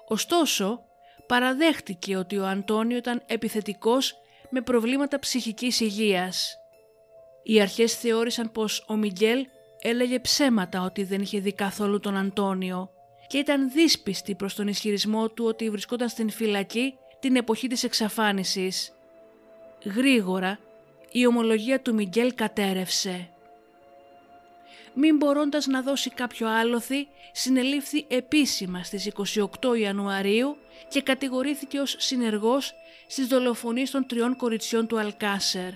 Ωστόσο, 0.08 0.84
παραδέχτηκε 1.28 2.18
ότι 2.18 2.38
ο 2.38 2.46
Αντώνιο 2.48 2.98
ήταν 2.98 3.24
επιθετικός 3.26 4.16
με 4.50 4.62
προβλήματα 4.62 5.20
ψυχικής 5.20 5.80
υγείας. 5.80 6.58
Οι 7.44 7.62
αρχές 7.62 7.94
θεώρησαν 7.94 8.52
πως 8.52 8.86
ο 8.88 8.96
Μιγγέλ 8.96 9.46
έλεγε 9.82 10.20
ψέματα 10.20 10.82
ότι 10.82 11.04
δεν 11.04 11.22
είχε 11.22 11.40
δει 11.40 11.54
καθόλου 11.54 12.00
τον 12.00 12.18
Αντώνιο 12.18 12.90
και 13.28 13.38
ήταν 13.38 13.72
δύσπιστη 13.72 14.36
προς 14.36 14.56
τον 14.56 14.68
ισχυρισμό 14.68 15.30
του 15.30 15.46
ότι 15.46 15.70
βρισκόταν 15.70 16.10
στην 16.10 16.30
φυλακή 16.30 16.94
την 17.20 17.36
εποχή 17.36 17.68
της 17.68 17.84
εξαφάνισης. 17.84 18.92
Γρήγορα 19.86 20.60
η 21.12 21.28
ομολογία 21.28 21.82
του 21.82 21.94
Μιγγέλ 21.94 22.34
κατέρευσε. 22.36 23.30
Μην 25.00 25.18
μπορώντας 25.18 25.68
να 25.68 25.82
δώσει 25.82 26.10
κάποιο 26.10 26.48
άλοθη, 26.48 27.08
συνελήφθη 27.32 28.06
επίσημα 28.08 28.84
στις 28.84 29.12
28 29.62 29.78
Ιανουαρίου 29.80 30.58
και 30.90 31.02
κατηγορήθηκε 31.02 31.80
ως 31.80 31.96
συνεργός 31.98 32.74
στις 33.08 33.28
δολοφονίες 33.28 33.92
των 33.92 34.08
τριών 34.08 34.36
κοριτσιών 34.36 34.88
του 34.88 35.00
Αλκάσερ. 35.00 35.72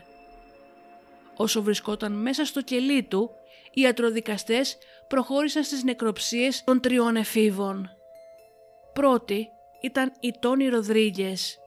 Όσο 1.35 1.61
βρισκόταν 1.61 2.11
μέσα 2.11 2.45
στο 2.45 2.61
κελί 2.61 3.03
του, 3.03 3.29
οι 3.73 3.81
ιατροδικαστές 3.81 4.77
προχώρησαν 5.07 5.63
στις 5.63 5.83
νεκροψίες 5.83 6.63
των 6.63 6.81
τριών 6.81 7.15
εφήβων. 7.15 7.89
Πρώτη 8.93 9.47
ήταν 9.81 10.13
η 10.19 10.33
Τόνι 10.39 10.69
Ροδρίγκες, 10.69 11.57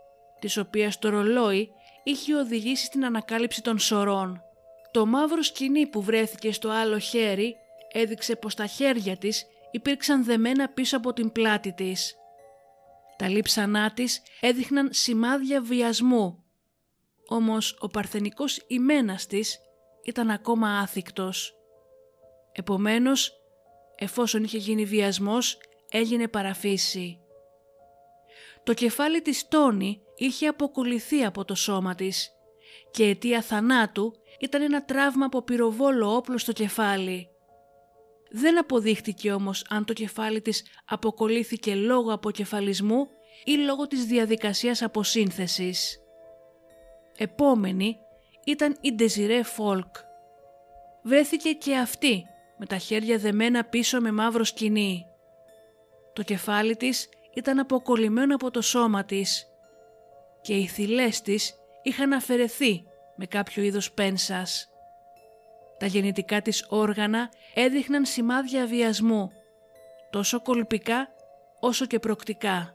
της 0.40 0.56
οποίας 0.56 0.98
το 0.98 1.08
ρολόι 1.08 1.70
είχε 2.04 2.34
οδηγήσει 2.34 2.84
στην 2.84 3.04
ανακάλυψη 3.04 3.62
των 3.62 3.78
σωρών. 3.78 4.42
Το 4.94 5.06
μαύρο 5.06 5.42
σκηνή 5.42 5.86
που 5.86 6.02
βρέθηκε 6.02 6.52
στο 6.52 6.68
άλλο 6.68 6.98
χέρι 6.98 7.56
έδειξε 7.92 8.36
πως 8.36 8.54
τα 8.54 8.66
χέρια 8.66 9.16
της 9.16 9.46
υπήρξαν 9.70 10.24
δεμένα 10.24 10.68
πίσω 10.68 10.96
από 10.96 11.12
την 11.12 11.32
πλάτη 11.32 11.72
της. 11.72 12.16
Τα 13.16 13.28
λείψανά 13.28 13.92
της 13.92 14.22
έδειχναν 14.40 14.88
σημάδια 14.92 15.60
βιασμού, 15.60 16.44
όμως 17.26 17.76
ο 17.80 17.86
παρθενικός 17.86 18.64
ημένας 18.66 19.26
της 19.26 19.58
ήταν 20.04 20.30
ακόμα 20.30 20.78
άθικτος. 20.78 21.54
Επομένως, 22.52 23.32
εφόσον 23.96 24.44
είχε 24.44 24.58
γίνει 24.58 24.84
βιασμός, 24.84 25.58
έγινε 25.90 26.28
παραφύση. 26.28 27.18
Το 28.62 28.74
κεφάλι 28.74 29.22
της 29.22 29.48
Τόνι 29.48 30.00
είχε 30.16 30.46
αποκολληθεί 30.46 31.24
από 31.24 31.44
το 31.44 31.54
σώμα 31.54 31.94
της 31.94 32.30
και 32.90 33.04
αιτία 33.04 33.42
θανάτου 33.42 34.12
ήταν 34.44 34.62
ένα 34.62 34.84
τραύμα 34.84 35.24
από 35.24 35.42
πυροβόλο 35.42 36.16
όπλο 36.16 36.38
στο 36.38 36.52
κεφάλι. 36.52 37.28
Δεν 38.30 38.58
αποδείχτηκε 38.58 39.32
όμως 39.32 39.66
αν 39.68 39.84
το 39.84 39.92
κεφάλι 39.92 40.40
της 40.40 40.64
αποκολλήθηκε 40.84 41.74
λόγω 41.74 42.12
αποκεφαλισμού 42.12 43.08
ή 43.44 43.52
λόγω 43.52 43.86
της 43.86 44.04
διαδικασίας 44.04 44.82
αποσύνθεσης. 44.82 45.98
Επόμενη 47.16 47.96
ήταν 48.44 48.76
η 48.80 48.92
Ντεζιρέ 48.92 49.42
Φόλκ. 49.42 49.96
Βρέθηκε 51.02 51.52
και 51.52 51.76
αυτή 51.76 52.24
με 52.58 52.66
τα 52.66 52.76
χέρια 52.76 53.18
δεμένα 53.18 53.64
πίσω 53.64 54.00
με 54.00 54.12
μαύρο 54.12 54.44
σκηνή. 54.44 55.04
Το 56.12 56.22
κεφάλι 56.22 56.76
της 56.76 57.08
ήταν 57.34 57.58
αποκολλημένο 57.58 58.34
από 58.34 58.50
το 58.50 58.60
σώμα 58.60 59.04
της 59.04 59.46
και 60.40 60.54
οι 60.54 60.66
θυλές 60.66 61.20
της 61.20 61.54
είχαν 61.82 62.12
αφαιρεθεί 62.12 62.84
με 63.16 63.26
κάποιο 63.26 63.62
είδος 63.62 63.92
πένσας. 63.92 64.68
Τα 65.78 65.86
γεννητικά 65.86 66.42
της 66.42 66.66
όργανα 66.68 67.28
έδειχναν 67.54 68.04
σημάδια 68.04 68.66
βιασμού, 68.66 69.30
τόσο 70.10 70.42
κολπικά 70.42 71.08
όσο 71.60 71.86
και 71.86 71.98
προκτικά. 71.98 72.74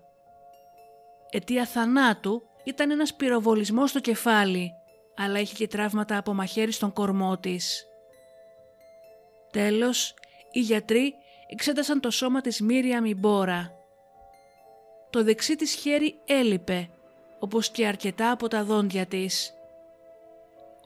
Αιτία 1.29 1.65
θανάτου 1.65 2.41
ήταν 2.63 2.91
ένας 2.91 3.13
πυροβολισμός 3.13 3.89
στο 3.89 3.99
κεφάλι, 3.99 4.71
αλλά 5.15 5.39
είχε 5.39 5.55
και 5.55 5.67
τραύματα 5.67 6.17
από 6.17 6.33
μαχαίρι 6.33 6.71
στον 6.71 6.93
κορμό 6.93 7.37
της. 7.37 7.85
Τέλος, 9.51 10.13
οι 10.51 10.59
γιατροί 10.59 11.13
εξέτασαν 11.47 11.99
το 11.99 12.11
σώμα 12.11 12.41
της 12.41 12.61
Μύρια 12.61 13.01
Μιμπόρα. 13.01 13.73
Το 15.09 15.23
δεξί 15.23 15.55
της 15.55 15.73
χέρι 15.73 16.19
έλειπε, 16.25 16.89
όπως 17.39 17.69
και 17.69 17.87
αρκετά 17.87 18.31
από 18.31 18.47
τα 18.47 18.63
δόντια 18.63 19.05
της. 19.05 19.53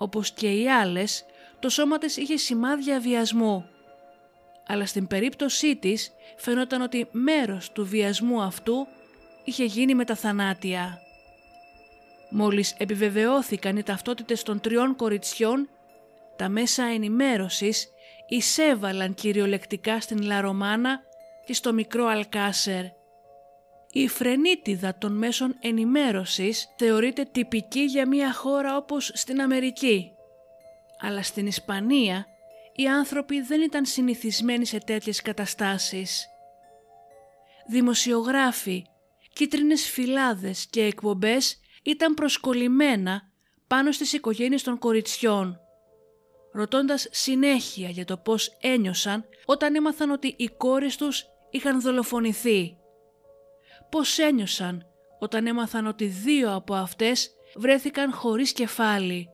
Όπως 0.04 0.32
και 0.32 0.52
οι 0.52 0.70
άλλες, 0.70 1.26
το 1.60 1.70
σώμα 1.70 1.98
της 1.98 2.18
είχε 2.18 2.38
σημάδια 2.38 3.00
βιασμού. 3.00 3.66
Αλλά 4.68 4.86
στην 4.86 5.08
περίπτωσή 5.08 5.76
της 5.76 6.12
φαινόταν 6.38 6.82
ότι 6.82 7.08
μέρος 7.12 7.72
του 7.72 7.86
βιασμού 7.86 8.42
αυτού 8.42 8.88
είχε 9.44 9.64
γίνει 9.64 9.96
με 9.96 10.06
τα 10.06 10.16
θανάτια. 10.16 11.00
Μόλις 12.30 12.76
επιβεβαιώθηκαν 12.78 13.78
οι 13.78 13.84
ταυτότητες 13.84 14.44
των 14.44 14.60
τριών 14.60 14.96
κοριτσιών, 14.96 15.70
τα 16.36 16.50
μέσα 16.50 16.84
ενημέρωσης 16.84 17.88
εισέβαλαν 18.28 19.14
κυριολεκτικά 19.14 20.00
στην 20.00 20.22
Λαρομάνα 20.22 21.00
και 21.46 21.54
στο 21.54 21.74
μικρό 21.74 22.06
Αλκάσερ. 22.06 22.84
Η 23.94 24.08
φρενίτιδα 24.08 24.98
των 24.98 25.18
μέσων 25.18 25.56
ενημέρωσης 25.60 26.74
θεωρείται 26.78 27.24
τυπική 27.32 27.80
για 27.84 28.08
μια 28.08 28.34
χώρα 28.34 28.78
όπως 28.78 29.12
στην 29.14 29.42
Αμερική. 29.42 30.12
Αλλά 31.00 31.24
στην 31.24 31.48
Ισπανία 31.48 32.26
οι 32.76 32.88
άνθρωποι 32.88 33.42
δεν 33.42 33.62
ήταν 33.62 33.86
συνηθισμένοι 33.86 34.66
σε 34.66 34.78
τέτοιες 34.78 35.22
καταστάσεις. 35.22 36.28
Δημοσιογράφοι, 37.68 38.86
κίτρινες 39.34 39.90
φυλάδες 39.90 40.68
και 40.70 40.84
εκπομπές 40.84 41.60
ήταν 41.84 42.14
προσκολλημένα 42.14 43.22
πάνω 43.68 43.92
στις 43.92 44.14
οικογένειες 44.14 44.64
των 44.64 44.78
κοριτσιών 44.78 45.58
ρωτώντας 46.54 47.08
συνέχεια 47.12 47.90
για 47.90 48.06
το 48.06 48.18
πώς 48.18 48.58
ένιωσαν 48.62 49.26
όταν 49.46 49.76
έμαθαν 49.76 50.12
ότι 50.12 50.36
οι 50.38 50.48
κόρες 50.48 50.98
τους 50.98 51.26
είχαν 51.52 51.82
δολοφονηθεί. 51.82 52.78
Πώς 53.94 54.18
ένιωσαν 54.18 54.86
όταν 55.20 55.48
έμαθαν 55.48 55.88
ότι 55.88 56.06
δύο 56.06 56.54
από 56.54 56.74
αυτές 56.74 57.32
βρέθηκαν 57.56 58.12
χωρίς 58.14 58.54
κεφάλι 58.54 59.30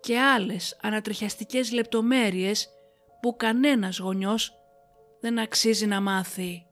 και 0.00 0.18
άλλες 0.18 0.78
ανατριχιαστικές 0.82 1.72
λεπτομέρειες 1.72 2.68
που 3.20 3.36
κανένας 3.36 3.98
γονιός 3.98 4.52
δεν 5.20 5.38
αξίζει 5.38 5.86
να 5.86 6.00
μάθει. 6.00 6.66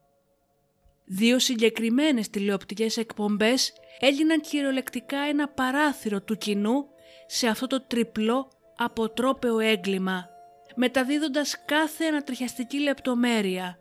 Δύο 1.05 1.39
συγκεκριμένες 1.39 2.31
τηλεοπτικές 2.31 2.97
εκπομπές 2.97 3.73
έγιναν 4.01 4.41
κυριολεκτικά 4.41 5.19
ένα 5.19 5.49
παράθυρο 5.49 6.23
του 6.23 6.37
κοινού 6.37 6.87
σε 7.27 7.47
αυτό 7.47 7.67
το 7.67 7.81
τριπλό 7.81 8.51
αποτρόπαιο 8.77 9.59
έγκλημα, 9.59 10.29
μεταδίδοντας 10.75 11.65
κάθε 11.65 12.05
ανατριχιαστική 12.05 12.81
λεπτομέρεια, 12.81 13.79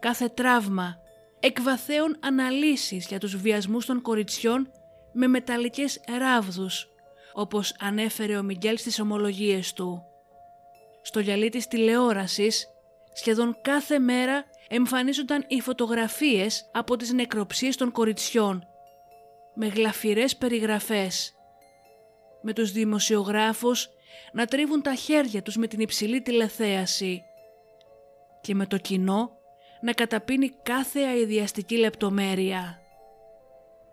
κάθε 0.00 0.28
τραύμα, 0.28 0.99
εκβαθέων 1.40 2.16
αναλύσεις 2.20 3.06
για 3.06 3.18
τους 3.18 3.36
βιασμούς 3.36 3.86
των 3.86 4.02
κοριτσιών 4.02 4.70
με 5.12 5.26
μεταλλικές 5.26 6.00
ράβδους, 6.18 6.88
όπως 7.32 7.74
ανέφερε 7.80 8.36
ο 8.36 8.42
Μιγγέλ 8.42 8.78
στις 8.78 9.00
ομολογίες 9.00 9.72
του. 9.72 10.02
Στο 11.02 11.20
γυαλί 11.20 11.48
της 11.48 11.66
τηλεόρασης, 11.66 12.66
σχεδόν 13.12 13.56
κάθε 13.62 13.98
μέρα 13.98 14.44
εμφανίζονταν 14.68 15.44
οι 15.48 15.60
φωτογραφίες 15.60 16.70
από 16.72 16.96
τις 16.96 17.12
νεκροψίες 17.12 17.76
των 17.76 17.90
κοριτσιών, 17.90 18.64
με 19.54 19.66
γλαφυρές 19.66 20.36
περιγραφές. 20.36 21.34
Με 22.42 22.52
τους 22.52 22.72
δημοσιογράφους 22.72 23.88
να 24.32 24.46
τρίβουν 24.46 24.82
τα 24.82 24.94
χέρια 24.94 25.42
τους 25.42 25.56
με 25.56 25.66
την 25.66 25.80
υψηλή 25.80 26.22
τηλεθέαση 26.22 27.22
και 28.40 28.54
με 28.54 28.66
το 28.66 28.78
κοινό 28.78 29.39
να 29.80 29.92
καταπίνει 29.92 30.52
κάθε 30.62 31.00
αειδιαστική 31.00 31.76
λεπτομέρεια. 31.76 32.80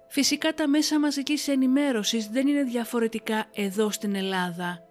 Φυσικά 0.08 0.54
τα 0.54 0.68
μέσα 0.68 1.00
μαζικής 1.00 1.48
ενημέρωσης 1.48 2.28
δεν 2.28 2.48
είναι 2.48 2.64
διαφορετικά 2.64 3.46
εδώ 3.54 3.92
στην 3.92 4.16
Ελλάδα. 4.16 4.82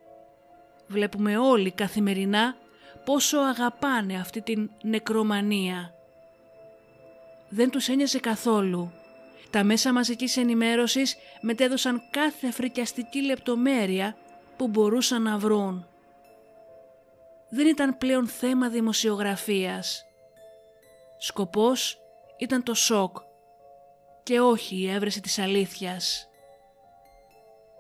Βλέπουμε 0.87 1.39
όλοι 1.39 1.71
καθημερινά 1.71 2.57
πόσο 3.05 3.39
αγαπάνε 3.39 4.19
αυτή 4.21 4.41
την 4.43 4.71
νεκρομανία. 4.83 5.95
Δεν 7.49 7.71
τους 7.71 7.89
ένοιαζε 7.89 8.19
καθόλου. 8.19 8.93
Τα 9.51 9.65
μέσα 9.65 9.93
μαζικής 9.93 10.37
ενημέρωσης 10.37 11.17
μετέδωσαν 11.41 12.03
κάθε 12.11 12.51
φρικιαστική 12.51 13.23
λεπτομέρεια 13.23 14.17
που 14.57 14.69
μπορούσαν 14.69 15.23
να 15.23 15.39
βρουν. 15.39 15.87
Δεν 17.49 17.67
ήταν 17.67 17.99
πλέον 17.99 18.27
θέμα 18.27 18.69
δημοσιογραφίας. 18.69 20.05
Σκοπός 21.19 22.01
ήταν 22.39 22.63
το 22.63 22.75
σοκ 22.75 23.17
και 24.23 24.41
όχι 24.41 24.77
η 24.77 24.91
έβρεση 24.91 25.21
της 25.21 25.39
αλήθειας. 25.39 26.29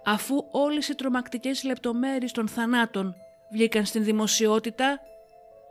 Αφού 0.04 0.48
όλες 0.50 0.88
οι 0.88 0.94
τρομακτικές 0.94 1.64
λεπτομέρειες 1.64 2.32
των 2.32 2.48
θανάτων 2.48 3.14
βγήκαν 3.52 3.84
στην 3.84 4.04
δημοσιότητα, 4.04 5.00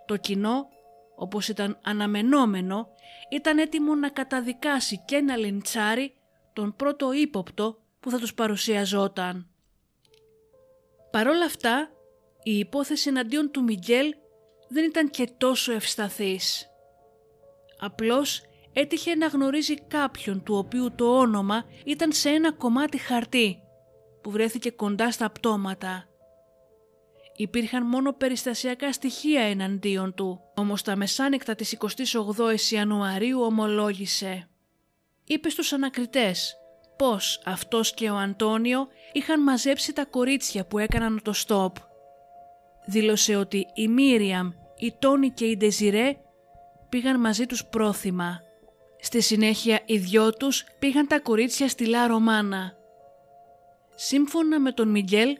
το 0.05 0.17
κοινό, 0.17 0.67
όπως 1.15 1.47
ήταν 1.47 1.79
αναμενόμενο, 1.83 2.89
ήταν 3.29 3.57
έτοιμο 3.57 3.95
να 3.95 4.09
καταδικάσει 4.09 5.01
και 5.05 5.21
να 5.21 5.35
λιντσάρει 5.35 6.13
τον 6.53 6.75
πρώτο 6.75 7.11
ύποπτο 7.11 7.77
που 7.99 8.09
θα 8.09 8.19
τους 8.19 8.33
παρουσιαζόταν. 8.33 9.47
Παρόλα 11.11 11.45
αυτά, 11.45 11.89
η 12.43 12.57
υπόθεση 12.57 13.09
εναντίον 13.09 13.51
του 13.51 13.63
Μιγγέλ 13.63 14.15
δεν 14.67 14.83
ήταν 14.83 15.09
και 15.09 15.29
τόσο 15.37 15.71
ευσταθής. 15.71 16.69
Απλώς 17.85 18.41
έτυχε 18.73 19.15
να 19.15 19.27
γνωρίζει 19.27 19.75
κάποιον 19.75 20.43
του 20.43 20.55
οποίου 20.55 20.91
το 20.95 21.17
όνομα 21.17 21.65
ήταν 21.85 22.11
σε 22.11 22.29
ένα 22.29 22.51
κομμάτι 22.51 22.97
χαρτί 22.97 23.59
που 24.21 24.31
βρέθηκε 24.31 24.69
κοντά 24.69 25.11
στα 25.11 25.29
πτώματα. 25.29 26.07
Υπήρχαν 27.35 27.85
μόνο 27.85 28.13
περιστασιακά 28.13 28.93
στοιχεία 28.93 29.41
εναντίον 29.41 30.13
του, 30.13 30.39
όμως 30.55 30.81
τα 30.81 30.95
μεσάνυχτα 30.95 31.55
της 31.55 31.77
28ης 31.79 32.71
Ιανουαρίου 32.71 33.41
ομολόγησε. 33.41 34.49
Είπε 35.23 35.49
στους 35.49 35.73
ανακριτές 35.73 36.55
πως 36.97 37.41
αυτός 37.45 37.93
και 37.93 38.09
ο 38.09 38.15
Αντώνιο 38.15 38.87
είχαν 39.11 39.43
μαζέψει 39.43 39.93
τα 39.93 40.05
κορίτσια 40.05 40.65
που 40.65 40.77
έκαναν 40.77 41.21
το 41.23 41.33
στόπ. 41.33 41.75
Δήλωσε 42.85 43.35
ότι 43.35 43.65
η 43.73 43.87
Μίριαμ, 43.87 44.51
η 44.77 44.95
Τόνι 44.99 45.29
και 45.29 45.45
η 45.45 45.57
Ντεζιρέ 45.57 46.17
πήγαν 46.89 47.19
μαζί 47.19 47.45
τους 47.45 47.65
πρόθυμα. 47.65 48.39
Στη 48.99 49.21
συνέχεια 49.21 49.81
οι 49.85 49.97
δυο 49.97 50.33
τους 50.33 50.65
πήγαν 50.79 51.07
τα 51.07 51.19
κορίτσια 51.19 51.67
στη 51.67 51.85
Λα 51.85 52.07
Ρωμάνα. 52.07 52.73
Σύμφωνα 53.95 54.59
με 54.59 54.71
τον 54.71 54.89
Μιγγέλ, 54.89 55.37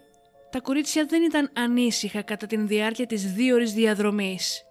τα 0.50 0.60
κορίτσια 0.60 1.06
δεν 1.06 1.24
ήταν 1.24 1.50
ανήσυχα 1.54 2.22
κατά 2.22 2.48
την 2.48 2.68
διάρκεια 2.68 3.06
της 3.06 3.34
δίωρης 3.34 3.74
διαδρομής. 3.74 4.64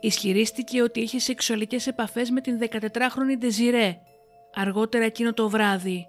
Ισχυρίστηκε 0.00 0.82
ότι 0.82 1.00
είχε 1.00 1.18
σεξουαλικές 1.18 1.86
επαφές 1.86 2.30
με 2.30 2.40
την 2.40 2.58
14χρονη 2.60 3.38
Ντεζιρέ, 3.38 3.98
αργότερα 4.54 5.04
εκείνο 5.04 5.32
το 5.32 5.48
βράδυ, 5.48 6.06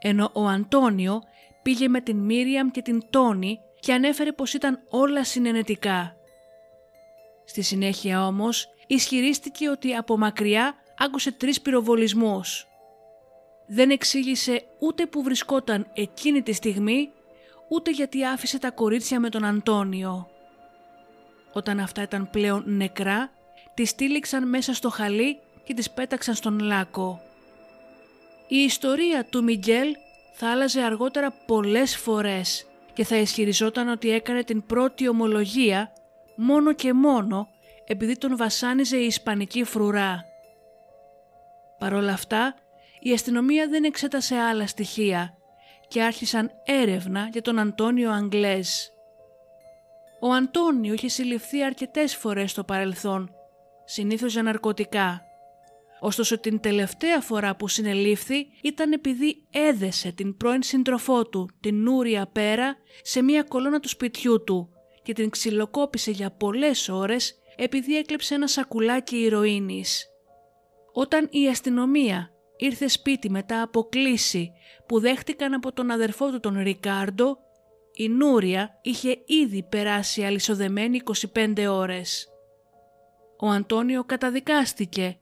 ενώ 0.00 0.30
ο 0.32 0.46
Αντώνιο 0.46 1.22
πήγε 1.62 1.88
με 1.88 2.00
την 2.00 2.16
Μίριαμ 2.16 2.70
και 2.70 2.82
την 2.82 3.02
Τόνι 3.10 3.58
και 3.80 3.92
ανέφερε 3.92 4.32
πως 4.32 4.54
ήταν 4.54 4.82
όλα 4.88 5.24
συνενετικά. 5.24 6.16
Στη 7.44 7.62
συνέχεια 7.62 8.26
όμως 8.26 8.68
ισχυρίστηκε 8.86 9.68
ότι 9.68 9.94
από 9.94 10.18
μακριά 10.18 10.74
άκουσε 10.98 11.32
τρεις 11.32 11.60
πυροβολισμούς. 11.60 12.66
Δεν 13.66 13.90
εξήγησε 13.90 14.64
ούτε 14.78 15.06
που 15.06 15.22
βρισκόταν 15.22 15.86
εκείνη 15.92 16.42
τη 16.42 16.52
στιγμή, 16.52 17.10
ούτε 17.68 17.90
γιατί 17.90 18.24
άφησε 18.24 18.58
τα 18.58 18.70
κορίτσια 18.70 19.20
με 19.20 19.28
τον 19.28 19.44
Αντώνιο. 19.44 20.28
Όταν 21.52 21.80
αυτά 21.80 22.02
ήταν 22.02 22.30
πλέον 22.30 22.62
νεκρά, 22.66 23.30
τις 23.74 23.90
στήλιξαν 23.90 24.48
μέσα 24.48 24.74
στο 24.74 24.90
χαλί 24.90 25.38
και 25.64 25.74
τις 25.74 25.90
πέταξαν 25.90 26.34
στον 26.34 26.58
λάκο. 26.58 27.20
Η 28.48 28.56
ιστορία 28.56 29.24
του 29.24 29.42
Μιγγέλ 29.42 29.94
θα 30.32 30.50
άλλαζε 30.50 30.80
αργότερα 30.80 31.30
πολλές 31.46 31.96
φορές 31.96 32.66
και 32.92 33.04
θα 33.04 33.16
ισχυριζόταν 33.16 33.88
ότι 33.88 34.10
έκανε 34.10 34.44
την 34.44 34.66
πρώτη 34.66 35.08
ομολογία 35.08 35.92
μόνο 36.36 36.72
και 36.72 36.92
μόνο 36.92 37.48
επειδή 37.86 38.18
τον 38.18 38.36
βασάνιζε 38.36 38.96
η 38.96 39.06
Ισπανική 39.06 39.64
φρουρά. 39.64 40.24
Παρ' 41.78 41.94
όλα 41.94 42.12
αυτά, 42.12 42.54
η 43.00 43.12
αστυνομία 43.12 43.68
δεν 43.68 43.84
εξέτασε 43.84 44.36
άλλα 44.36 44.66
στοιχεία 44.66 45.36
και 45.88 46.02
άρχισαν 46.02 46.50
έρευνα 46.64 47.28
για 47.32 47.42
τον 47.42 47.58
Αντώνιο 47.58 48.10
Αγγλέζ. 48.10 48.68
Ο 50.20 50.32
Αντώνιο 50.32 50.92
είχε 50.92 51.08
συλληφθεί 51.08 51.62
αρκετές 51.62 52.16
φορές 52.16 52.50
στο 52.50 52.64
παρελθόν, 52.64 53.30
συνήθως 53.84 54.32
για 54.32 54.42
ναρκωτικά. 54.42 55.20
Ωστόσο 56.00 56.38
την 56.38 56.60
τελευταία 56.60 57.20
φορά 57.20 57.56
που 57.56 57.68
συνελήφθη 57.68 58.46
ήταν 58.62 58.92
επειδή 58.92 59.46
έδεσε 59.50 60.12
την 60.12 60.36
πρώην 60.36 60.62
σύντροφό 60.62 61.26
του, 61.26 61.50
την 61.60 61.82
Νούρια 61.82 62.26
Πέρα, 62.32 62.76
σε 63.02 63.22
μία 63.22 63.42
κολόνα 63.42 63.80
του 63.80 63.88
σπιτιού 63.88 64.44
του 64.44 64.70
και 65.02 65.12
την 65.12 65.30
ξυλοκόπησε 65.30 66.10
για 66.10 66.30
πολλές 66.30 66.88
ώρες 66.88 67.34
επειδή 67.56 67.96
έκλεψε 67.96 68.34
ένα 68.34 68.46
σακουλάκι 68.46 69.16
ηρωίνης. 69.16 70.06
Όταν 70.92 71.28
η 71.30 71.48
αστυνομία 71.48 72.30
ήρθε 72.56 72.88
σπίτι 72.88 73.30
μετά 73.30 73.62
από 73.62 73.82
κλίση 73.82 74.52
που 74.86 75.00
δέχτηκαν 75.00 75.54
από 75.54 75.72
τον 75.72 75.90
αδερφό 75.90 76.30
του 76.30 76.40
τον 76.40 76.62
Ρικάρντο, 76.62 77.38
η 77.92 78.08
Νούρια 78.08 78.78
είχε 78.82 79.22
ήδη 79.26 79.62
περάσει 79.62 80.24
αλυσοδεμένη 80.24 81.00
25 81.34 81.66
ώρες. 81.68 82.28
Ο 83.40 83.46
Αντώνιο 83.46 84.04
καταδικάστηκε, 84.04 85.18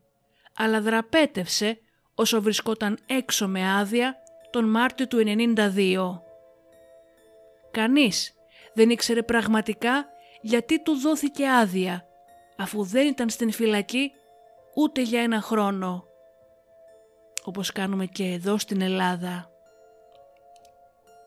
αλλά 0.56 0.80
δραπέτευσε 0.80 1.78
όσο 2.14 2.42
βρισκόταν 2.42 2.98
έξω 3.06 3.48
με 3.48 3.72
άδεια 3.78 4.16
τον 4.50 4.70
Μάρτιο 4.70 5.06
του 5.06 5.22
92. 5.56 6.20
Κανείς 7.70 8.32
δεν 8.74 8.90
ήξερε 8.90 9.22
πραγματικά 9.22 10.06
γιατί 10.40 10.82
του 10.82 10.96
δόθηκε 10.96 11.48
άδεια, 11.48 12.06
αφού 12.56 12.84
δεν 12.84 13.06
ήταν 13.06 13.28
στην 13.28 13.52
φυλακή 13.52 14.12
ούτε 14.74 15.02
για 15.02 15.22
ένα 15.22 15.40
χρόνο. 15.40 16.04
Όπως 17.44 17.72
κάνουμε 17.72 18.06
και 18.06 18.24
εδώ 18.24 18.58
στην 18.58 18.80
Ελλάδα. 18.80 19.48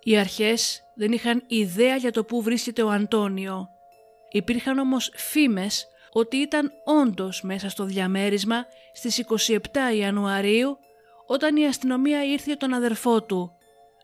Οι 0.03 0.17
αρχές 0.17 0.83
δεν 0.95 1.11
είχαν 1.11 1.43
ιδέα 1.47 1.95
για 1.95 2.11
το 2.11 2.23
πού 2.23 2.41
βρίσκεται 2.41 2.83
ο 2.83 2.89
Αντώνιο. 2.89 3.67
Υπήρχαν 4.31 4.77
όμως 4.77 5.11
φήμες 5.15 5.87
ότι 6.11 6.37
ήταν 6.37 6.71
όντως 6.83 7.41
μέσα 7.41 7.69
στο 7.69 7.83
διαμέρισμα 7.83 8.65
στις 8.93 9.23
27 9.47 9.57
Ιανουαρίου 9.95 10.77
όταν 11.27 11.55
η 11.55 11.65
αστυνομία 11.65 12.25
ήρθε 12.25 12.53
τον 12.53 12.73
αδερφό 12.73 13.23
του, 13.23 13.51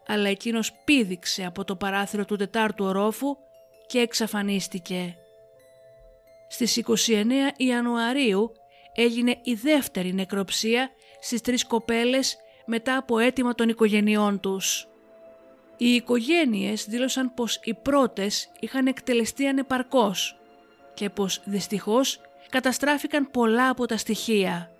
αλλά 0.07 0.29
εκείνος 0.29 0.73
πήδηξε 0.85 1.45
από 1.45 1.63
το 1.63 1.75
παράθυρο 1.75 2.25
του 2.25 2.35
τετάρτου 2.35 2.85
ορόφου 2.85 3.37
και 3.87 3.99
εξαφανίστηκε. 3.99 5.17
Στις 6.53 6.81
29 7.07 7.51
Ιανουαρίου 7.57 8.51
έγινε 8.93 9.39
η 9.43 9.53
δεύτερη 9.53 10.13
νεκροψία 10.13 10.89
στις 11.21 11.41
τρεις 11.41 11.65
κοπέλες 11.65 12.37
μετά 12.65 12.97
από 12.97 13.19
αίτημα 13.19 13.55
των 13.55 13.69
οικογενειών 13.69 14.39
τους. 14.39 14.87
Οι 15.77 15.93
οικογένειες 15.93 16.85
δήλωσαν 16.85 17.33
πως 17.33 17.59
οι 17.63 17.73
πρώτες 17.73 18.51
είχαν 18.59 18.87
εκτελεστεί 18.87 19.47
ανεπαρκώς 19.47 20.39
και 20.93 21.09
πως 21.09 21.41
δυστυχώς 21.45 22.19
καταστράφηκαν 22.49 23.31
πολλά 23.31 23.69
από 23.69 23.85
τα 23.85 23.97
στοιχεία. 23.97 24.71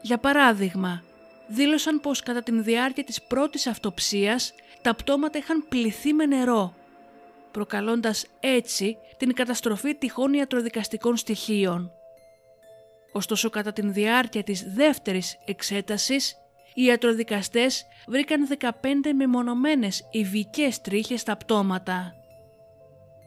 Για 0.00 0.18
παράδειγμα, 0.18 1.02
δήλωσαν 1.46 2.00
πως 2.00 2.22
κατά 2.22 2.42
την 2.42 2.64
διάρκεια 2.64 3.04
της 3.04 3.22
πρώτης 3.22 3.66
αυτοψίας 3.66 4.54
τα 4.82 4.94
πτώματα 4.94 5.38
είχαν 5.38 5.64
πληθεί 5.68 6.12
με 6.12 6.26
νερό, 6.26 6.74
προκαλώντας 7.52 8.26
έτσι 8.40 8.96
την 9.16 9.34
καταστροφή 9.34 9.94
τυχών 9.94 10.32
ιατροδικαστικών 10.32 11.16
στοιχείων. 11.16 11.90
Ωστόσο 13.12 13.50
κατά 13.50 13.72
την 13.72 13.92
διάρκεια 13.92 14.42
της 14.42 14.72
δεύτερης 14.74 15.38
εξέτασης, 15.44 16.36
οι 16.74 16.82
ιατροδικαστές 16.82 17.86
βρήκαν 18.06 18.46
15 18.46 19.12
μεμονωμένες 19.14 20.08
ιβικές 20.10 20.80
τρίχες 20.80 21.20
στα 21.20 21.36
πτώματα. 21.36 22.14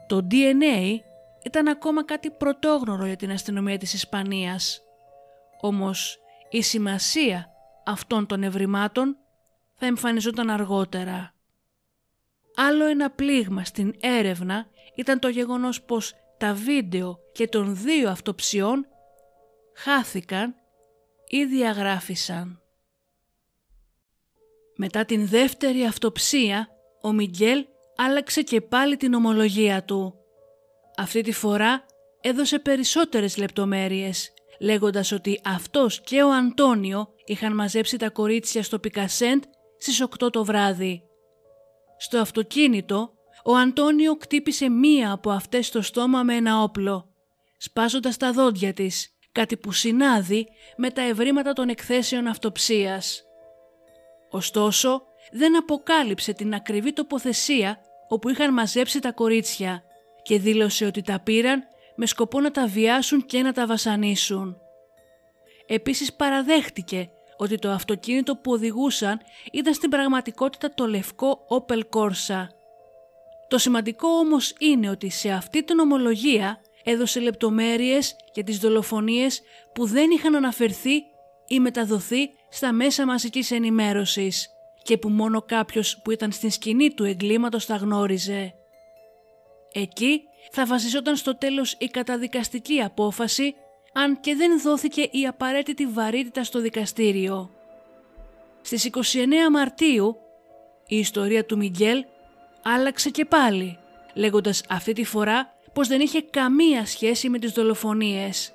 Το 0.08 0.28
DNA 0.32 1.00
ήταν 1.44 1.68
ακόμα 1.68 2.06
κάτι 2.06 2.32
πρωτόγνωρο 2.32 3.06
για 3.06 3.16
την 3.16 3.32
αστυνομία 3.32 3.78
της 3.78 3.94
Ισπανίας. 3.94 4.82
Όμως 5.62 6.20
η 6.50 6.62
σημασία 6.62 7.50
αυτών 7.86 8.26
των 8.26 8.44
ευρημάτων 8.44 9.18
θα 9.76 9.86
εμφανιζόταν 9.86 10.50
αργότερα. 10.50 11.35
Άλλο 12.56 12.86
ένα 12.86 13.12
πλήγμα 13.12 13.64
στην 13.64 13.96
έρευνα 14.00 14.68
ήταν 14.96 15.20
το 15.20 15.28
γεγονός 15.28 15.82
πως 15.82 16.14
τα 16.38 16.54
βίντεο 16.54 17.20
και 17.32 17.48
των 17.48 17.76
δύο 17.76 18.10
αυτοψιών 18.10 18.88
χάθηκαν 19.76 20.56
ή 21.28 21.46
διαγράφησαν. 21.46 22.60
Μετά 24.76 25.06
την 25.06 25.28
δεύτερη 25.28 25.86
αυτοψία, 25.86 26.68
ο 27.02 27.12
Μιγγέλ 27.12 27.66
άλλαξε 27.96 28.42
και 28.42 28.62
πάλι 28.62 28.98
την 28.98 29.14
ομολογία 29.14 29.84
του. 29.84 30.14
Αυτή 30.98 31.22
τη 31.22 31.32
φορά 31.32 31.86
έδωσε 32.22 32.60
περισσότερες 32.60 33.38
λεπτομέρειες, 33.38 34.34
λέγοντας 34.60 35.12
ότι 35.12 35.42
αυτός 35.46 36.02
και 36.02 36.24
ο 36.24 36.32
Αντώνιο 36.32 37.08
είχαν 37.26 37.56
μαζέψει 37.56 37.98
τα 37.98 38.10
κορίτσια 38.10 38.64
στο 38.64 38.80
Πικασέντ 38.80 39.44
στις 39.78 40.02
8 40.02 40.32
το 40.32 40.46
βράδυ. 40.46 41.05
Στο 41.98 42.18
αυτοκίνητο, 42.20 43.14
ο 43.44 43.56
Αντώνιο 43.56 44.18
κτύπησε 44.18 44.70
μία 44.70 45.12
από 45.12 45.32
αυτές 45.32 45.68
στο 45.68 45.82
στόμα 45.82 46.24
με 46.24 46.36
ένα 46.36 46.62
όπλο, 46.62 47.10
σπάζοντας 47.58 48.18
τα 48.18 48.32
δόντια 48.32 48.74
της, 48.74 49.18
κάτι 49.32 49.58
που 49.58 49.72
συνάδει 49.72 50.48
με 50.78 50.90
τα 50.90 51.02
ευρήματα 51.02 51.54
των 51.54 51.70
εκθέσεων 51.70 52.28
αυτοψίας. 52.28 53.24
Ωστόσο, 54.30 55.02
δεν 55.32 55.58
αποκάλυψε 55.58 56.34
την 56.34 56.54
ακριβή 56.54 56.94
τοποθεσία 56.94 57.80
όπου 58.08 58.30
είχαν 58.30 58.54
μαζέψει 58.54 59.00
τα 59.00 59.12
κορίτσια 59.12 59.84
και 60.22 60.40
δήλωσε 60.40 60.86
ότι 60.86 61.02
τα 61.02 61.20
πήραν 61.20 61.64
με 61.96 62.06
σκοπό 62.06 62.40
να 62.40 62.52
τα 62.52 62.68
βιάσουν 62.68 63.26
και 63.26 63.42
να 63.42 63.54
τα 63.54 63.66
βασανίσουν. 63.68 64.58
Επίσης 65.66 66.14
παραδέχτηκε 66.14 67.10
ότι 67.38 67.58
το 67.58 67.72
αυτοκίνητο 67.72 68.36
που 68.36 68.52
οδηγούσαν 68.52 69.22
ήταν 69.52 69.74
στην 69.74 69.90
πραγματικότητα 69.90 70.74
το 70.74 70.88
λευκό 70.88 71.46
Opel 71.50 71.82
Corsa. 71.90 72.48
Το 73.48 73.58
σημαντικό 73.58 74.08
όμως 74.08 74.54
είναι 74.60 74.90
ότι 74.90 75.10
σε 75.10 75.30
αυτή 75.32 75.64
την 75.64 75.80
ομολογία 75.80 76.62
έδωσε 76.84 77.20
λεπτομέρειες 77.20 78.16
για 78.34 78.44
τις 78.44 78.58
δολοφονίες 78.58 79.42
που 79.74 79.86
δεν 79.86 80.12
είχαν 80.12 80.36
αναφερθεί 80.36 81.04
ή 81.48 81.60
μεταδοθεί 81.60 82.30
στα 82.50 82.72
μέσα 82.74 83.06
μαζικής 83.06 83.52
ενημέρωσης 83.52 84.50
και 84.84 84.98
που 84.98 85.10
μόνο 85.10 85.42
κάποιος 85.42 86.02
που 86.04 86.12
ήταν 86.12 86.32
στην 86.32 86.52
σκηνή 86.52 86.94
του 86.94 87.04
εγκλήματος 87.04 87.66
τα 87.66 87.76
γνώριζε. 87.76 88.54
Εκεί 89.74 90.22
θα 90.52 90.66
βασιζόταν 90.66 91.16
στο 91.16 91.38
τέλος 91.38 91.76
η 91.80 91.88
καταδικαστική 91.88 92.82
απόφαση 92.82 93.56
αν 93.98 94.20
και 94.20 94.36
δεν 94.36 94.62
δόθηκε 94.62 95.02
η 95.02 95.28
απαραίτητη 95.28 95.86
βαρύτητα 95.86 96.44
στο 96.44 96.62
δικαστήριο. 96.62 97.50
Στις 98.62 98.90
29 98.94 99.00
Μαρτίου 99.52 100.18
η 100.88 100.98
ιστορία 100.98 101.46
του 101.46 101.58
Μιγγέλ 101.58 102.06
άλλαξε 102.64 103.10
και 103.10 103.26
πάλι, 103.26 103.78
λέγοντας 104.14 104.64
αυτή 104.70 104.94
τη 104.94 105.04
φορά 105.04 105.54
πως 105.74 105.88
δεν 105.88 106.00
είχε 106.00 106.22
καμία 106.22 106.86
σχέση 106.86 107.30
με 107.30 107.40
τις 107.40 107.52
δολοφονίες, 107.52 108.54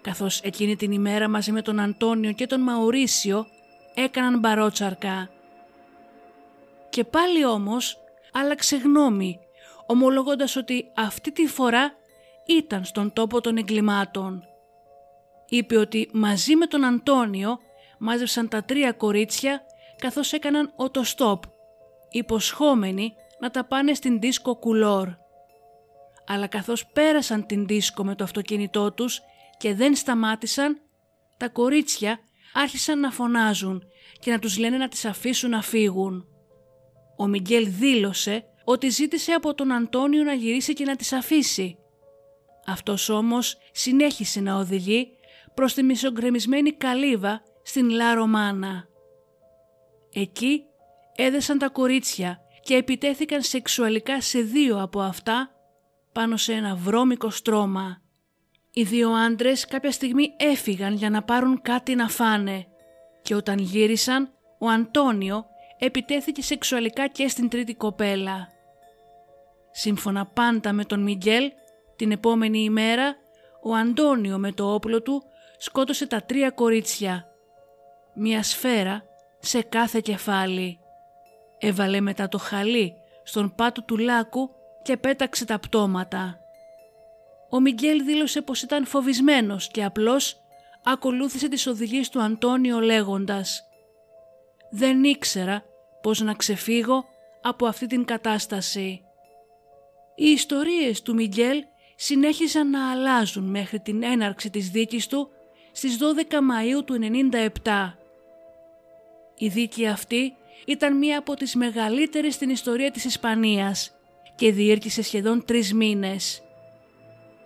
καθώς 0.00 0.40
εκείνη 0.40 0.76
την 0.76 0.92
ημέρα 0.92 1.28
μαζί 1.28 1.52
με 1.52 1.62
τον 1.62 1.80
Αντώνιο 1.80 2.32
και 2.32 2.46
τον 2.46 2.60
Μαουρίσιο 2.60 3.46
έκαναν 3.94 4.38
μπαρότσαρκα. 4.38 5.30
Και 6.88 7.04
πάλι 7.04 7.44
όμως 7.44 7.98
άλλαξε 8.32 8.76
γνώμη, 8.76 9.38
ομολογώντας 9.86 10.56
ότι 10.56 10.90
αυτή 10.96 11.32
τη 11.32 11.46
φορά 11.46 11.92
ήταν 12.46 12.84
στον 12.84 13.12
τόπο 13.12 13.40
των 13.40 13.56
εγκλημάτων. 13.56 14.47
Είπε 15.48 15.76
ότι 15.76 16.10
μαζί 16.12 16.56
με 16.56 16.66
τον 16.66 16.84
Αντώνιο 16.84 17.58
μάζεψαν 17.98 18.48
τα 18.48 18.64
τρία 18.64 18.92
κορίτσια 18.92 19.62
καθώς 19.98 20.32
έκαναν 20.32 20.72
οτοστόπ, 20.76 21.42
υποσχόμενοι 22.10 23.12
να 23.40 23.50
τα 23.50 23.64
πάνε 23.64 23.94
στην 23.94 24.20
δίσκο 24.20 24.56
κουλόρ. 24.56 25.08
Αλλά 26.26 26.46
καθώς 26.46 26.86
πέρασαν 26.86 27.46
την 27.46 27.66
δίσκο 27.66 28.04
με 28.04 28.14
το 28.14 28.24
αυτοκίνητό 28.24 28.92
τους 28.92 29.20
και 29.58 29.74
δεν 29.74 29.94
σταμάτησαν, 29.94 30.80
τα 31.36 31.48
κορίτσια 31.48 32.18
άρχισαν 32.54 33.00
να 33.00 33.10
φωνάζουν 33.10 33.82
και 34.18 34.30
να 34.30 34.38
τους 34.38 34.58
λένε 34.58 34.76
να 34.76 34.88
τις 34.88 35.04
αφήσουν 35.04 35.50
να 35.50 35.62
φύγουν. 35.62 36.26
Ο 37.16 37.26
Μιγγέλ 37.26 37.66
δήλωσε 37.68 38.44
ότι 38.64 38.88
ζήτησε 38.88 39.32
από 39.32 39.54
τον 39.54 39.72
Αντώνιο 39.72 40.22
να 40.22 40.32
γυρίσει 40.32 40.72
και 40.72 40.84
να 40.84 40.96
τις 40.96 41.12
αφήσει. 41.12 41.78
Αυτός 42.66 43.08
όμως 43.08 43.56
συνέχισε 43.72 44.40
να 44.40 44.56
οδηγεί 44.56 45.17
προς 45.58 45.74
τη 45.74 45.82
μισογκρεμισμένη 45.82 46.72
καλύβα 46.72 47.42
στην 47.62 47.90
Λα 47.90 48.14
Ρωμάνα. 48.14 48.88
Εκεί 50.12 50.64
έδεσαν 51.16 51.58
τα 51.58 51.68
κορίτσια 51.68 52.40
και 52.62 52.74
επιτέθηκαν 52.74 53.42
σεξουαλικά 53.42 54.20
σε 54.20 54.40
δύο 54.40 54.82
από 54.82 55.00
αυτά 55.00 55.50
πάνω 56.12 56.36
σε 56.36 56.52
ένα 56.52 56.74
βρώμικο 56.74 57.30
στρώμα. 57.30 58.02
Οι 58.72 58.82
δύο 58.82 59.10
άντρες 59.10 59.66
κάποια 59.66 59.90
στιγμή 59.90 60.34
έφυγαν 60.36 60.94
για 60.94 61.10
να 61.10 61.22
πάρουν 61.22 61.60
κάτι 61.62 61.94
να 61.94 62.08
φάνε 62.08 62.66
και 63.22 63.34
όταν 63.34 63.58
γύρισαν 63.58 64.32
ο 64.58 64.68
Αντώνιο 64.68 65.44
επιτέθηκε 65.78 66.42
σεξουαλικά 66.42 67.06
και 67.06 67.28
στην 67.28 67.48
τρίτη 67.48 67.74
κοπέλα. 67.74 68.48
Σύμφωνα 69.70 70.26
πάντα 70.26 70.72
με 70.72 70.84
τον 70.84 71.02
Μιγγέλ, 71.02 71.52
την 71.96 72.12
επόμενη 72.12 72.58
ημέρα 72.58 73.16
ο 73.62 73.74
Αντώνιο 73.74 74.38
με 74.38 74.52
το 74.52 74.74
όπλο 74.74 75.02
του 75.02 75.22
σκότωσε 75.58 76.06
τα 76.06 76.22
τρία 76.22 76.50
κορίτσια. 76.50 77.26
Μια 78.14 78.42
σφαίρα 78.42 79.02
σε 79.38 79.62
κάθε 79.62 80.00
κεφάλι. 80.00 80.78
Έβαλε 81.58 82.00
μετά 82.00 82.28
το 82.28 82.38
χαλί 82.38 82.94
στον 83.24 83.54
πάτο 83.54 83.82
του 83.82 83.96
λάκου 83.96 84.50
και 84.82 84.96
πέταξε 84.96 85.44
τα 85.44 85.58
πτώματα. 85.58 86.38
Ο 87.50 87.60
Μιγγέλ 87.60 88.04
δήλωσε 88.04 88.42
πως 88.42 88.62
ήταν 88.62 88.86
φοβισμένος 88.86 89.68
και 89.68 89.84
απλώς 89.84 90.40
ακολούθησε 90.84 91.48
τις 91.48 91.66
οδηγίες 91.66 92.08
του 92.08 92.22
Αντώνιο 92.22 92.80
λέγοντας 92.80 93.62
«Δεν 94.70 95.04
ήξερα 95.04 95.64
πώς 96.02 96.20
να 96.20 96.34
ξεφύγω 96.34 97.04
από 97.42 97.66
αυτή 97.66 97.86
την 97.86 98.04
κατάσταση». 98.04 99.02
Οι 100.14 100.30
ιστορίες 100.30 101.02
του 101.02 101.14
Μιγγέλ 101.14 101.64
συνέχισαν 101.96 102.70
να 102.70 102.90
αλλάζουν 102.90 103.44
μέχρι 103.44 103.80
την 103.80 104.02
έναρξη 104.02 104.50
της 104.50 104.70
δίκης 104.70 105.06
του 105.06 105.30
στις 105.78 105.98
12 105.98 106.32
Μαΐου 106.32 106.84
του 106.84 106.98
97. 107.64 107.92
Η 109.36 109.48
δίκη 109.48 109.86
αυτή 109.86 110.34
ήταν 110.66 110.96
μία 110.96 111.18
από 111.18 111.34
τις 111.34 111.54
μεγαλύτερες 111.54 112.34
στην 112.34 112.50
ιστορία 112.50 112.90
της 112.90 113.04
Ισπανίας 113.04 113.90
και 114.34 114.52
διήρκησε 114.52 115.02
σχεδόν 115.02 115.44
τρεις 115.44 115.74
μήνες. 115.74 116.42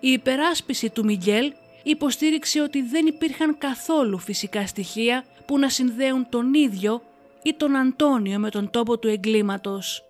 Η 0.01 0.09
υπεράσπιση 0.11 0.91
του 0.91 1.05
Μιγγέλ 1.05 1.53
υποστήριξε 1.83 2.61
ότι 2.61 2.83
δεν 2.83 3.07
υπήρχαν 3.07 3.59
καθόλου 3.59 4.19
φυσικά 4.19 4.67
στοιχεία 4.67 5.25
που 5.47 5.59
να 5.59 5.69
συνδέουν 5.69 6.29
τον 6.29 6.55
ίδιο 6.55 7.03
ή 7.43 7.55
τον 7.55 7.77
Αντώνιο 7.77 8.39
με 8.39 8.51
τον 8.51 8.71
τόπο 8.71 8.99
του 8.99 9.09
εγκλήματος. 9.09 10.05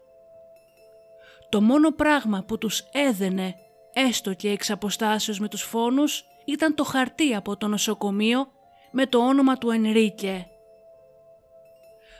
Το 1.48 1.60
μόνο 1.60 1.90
πράγμα 1.90 2.44
που 2.46 2.58
τους 2.58 2.84
έδαινε, 2.92 3.54
έστω 3.92 4.34
και 4.34 4.48
εξ 4.48 4.70
αποστάσεως 4.70 5.38
με 5.38 5.48
τους 5.48 5.62
φόνους, 5.62 6.24
ήταν 6.44 6.74
το 6.74 6.84
χαρτί 6.84 7.34
από 7.34 7.56
το 7.56 7.68
νοσοκομείο 7.68 8.52
με 8.90 9.06
το 9.06 9.18
όνομα 9.18 9.58
του 9.58 9.70
Ενρίκε. 9.70 10.46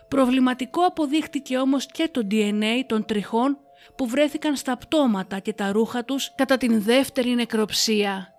Προβληματικό 0.09 0.83
αποδείχτηκε 0.83 1.59
όμως 1.59 1.87
και 1.87 2.09
το 2.13 2.27
DNA 2.31 2.83
των 2.87 3.05
τριχών 3.05 3.59
που 3.97 4.07
βρέθηκαν 4.07 4.57
στα 4.57 4.77
πτώματα 4.77 5.39
και 5.39 5.53
τα 5.53 5.73
ρούχα 5.73 6.05
τους 6.05 6.35
κατά 6.35 6.57
την 6.57 6.83
δεύτερη 6.83 7.31
νεκροψία. 7.31 8.33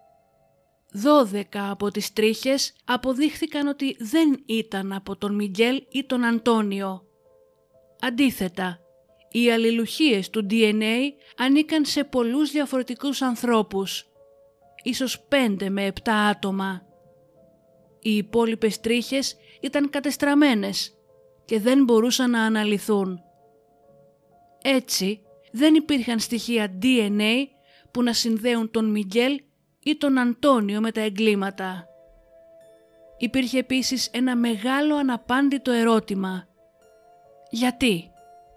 Δώδεκα 0.91 1.71
από 1.71 1.91
τις 1.91 2.13
τρίχες 2.13 2.73
αποδείχθηκαν 2.85 3.67
ότι 3.67 3.95
δεν 3.99 4.43
ήταν 4.45 4.93
από 4.93 5.17
τον 5.17 5.35
Μιγγέλ 5.35 5.83
ή 5.91 6.03
τον 6.03 6.23
Αντώνιο. 6.23 7.01
Αντίθετα, 8.01 8.79
οι 9.31 9.51
αλληλουχίες 9.51 10.29
του 10.29 10.47
DNA 10.49 10.97
ανήκαν 11.37 11.85
σε 11.85 12.03
πολλούς 12.03 12.51
διαφορετικούς 12.51 13.21
ανθρώπους, 13.21 14.05
ίσως 14.83 15.19
πέντε 15.19 15.69
με 15.69 15.85
επτά 15.85 16.15
άτομα. 16.15 16.81
Οι 17.99 18.15
υπόλοιπες 18.15 18.79
τρίχες 18.79 19.35
ήταν 19.61 19.89
κατεστραμμένες 19.89 20.97
και 21.45 21.59
δεν 21.59 21.83
μπορούσαν 21.83 22.29
να 22.29 22.41
αναλυθούν. 22.43 23.21
Έτσι, 24.61 25.21
δεν 25.51 25.75
υπήρχαν 25.75 26.19
στοιχεία 26.19 26.77
DNA 26.81 27.33
που 27.91 28.03
να 28.03 28.13
συνδέουν 28.13 28.71
τον 28.71 28.91
Μιγγέλ 28.91 29.41
ή 29.83 29.95
τον 29.97 30.17
Αντώνιο 30.17 30.81
με 30.81 30.91
τα 30.91 31.01
εγκλήματα. 31.01 31.87
Υπήρχε 33.17 33.57
επίσης 33.57 34.07
ένα 34.07 34.35
μεγάλο 34.35 34.95
αναπάντητο 34.95 35.71
ερώτημα. 35.71 36.47
Γιατί, 37.49 38.11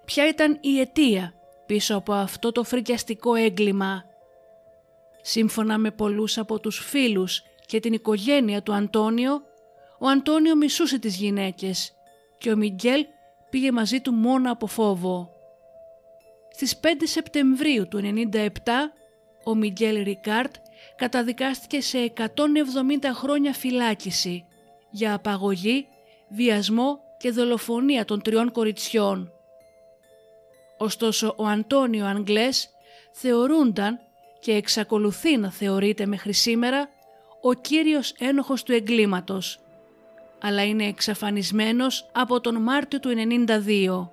ποια 0.04 0.28
ήταν 0.28 0.58
η 0.60 0.80
αιτία 0.80 1.34
πίσω 1.66 1.96
από 1.96 2.12
αυτό 2.12 2.52
το 2.52 2.62
φρικιαστικό 2.62 3.34
έγκλημα; 3.34 4.04
Σύμφωνα 5.28 5.78
με 5.78 5.90
πολλούς 5.90 6.38
από 6.38 6.60
τους 6.60 6.78
φίλους 6.78 7.42
και 7.66 7.80
την 7.80 7.92
οικογένεια 7.92 8.62
του 8.62 8.74
Αντώνιο, 8.74 9.42
ο 9.98 10.06
Αντώνιο 10.06 10.56
μισούσε 10.56 10.98
τις 10.98 11.16
γυναίκες 11.16 11.92
και 12.38 12.52
ο 12.52 12.56
Μιγγέλ 12.56 13.06
πήγε 13.50 13.72
μαζί 13.72 14.00
του 14.00 14.12
μόνο 14.12 14.52
από 14.52 14.66
φόβο. 14.66 15.30
Στις 16.50 16.80
5 16.82 16.86
Σεπτεμβρίου 17.04 17.88
του 17.88 18.00
1997, 18.32 18.48
ο 19.44 19.54
Μιγγέλ 19.54 20.02
Ρικάρτ 20.02 20.54
καταδικάστηκε 20.96 21.80
σε 21.80 22.12
170 22.16 22.26
χρόνια 23.12 23.52
φυλάκιση 23.52 24.44
για 24.90 25.14
απαγωγή, 25.14 25.86
βιασμό 26.28 27.00
και 27.18 27.30
δολοφονία 27.30 28.04
των 28.04 28.22
τριών 28.22 28.52
κοριτσιών. 28.52 29.32
Ωστόσο 30.78 31.34
ο 31.36 31.46
Αντώνιο 31.46 32.06
Αγγλές 32.06 32.68
θεωρούνταν 33.12 34.05
και 34.46 34.52
εξακολουθεί 34.52 35.36
να 35.36 35.50
θεωρείται 35.50 36.06
μέχρι 36.06 36.32
σήμερα 36.32 36.88
ο 37.42 37.52
κύριος 37.52 38.14
ένοχος 38.18 38.62
του 38.62 38.72
εγκλήματος, 38.72 39.58
αλλά 40.40 40.64
είναι 40.64 40.84
εξαφανισμένος 40.84 42.10
από 42.12 42.40
τον 42.40 42.62
Μάρτιο 42.62 43.00
του 43.00 43.08
92. 43.08 44.08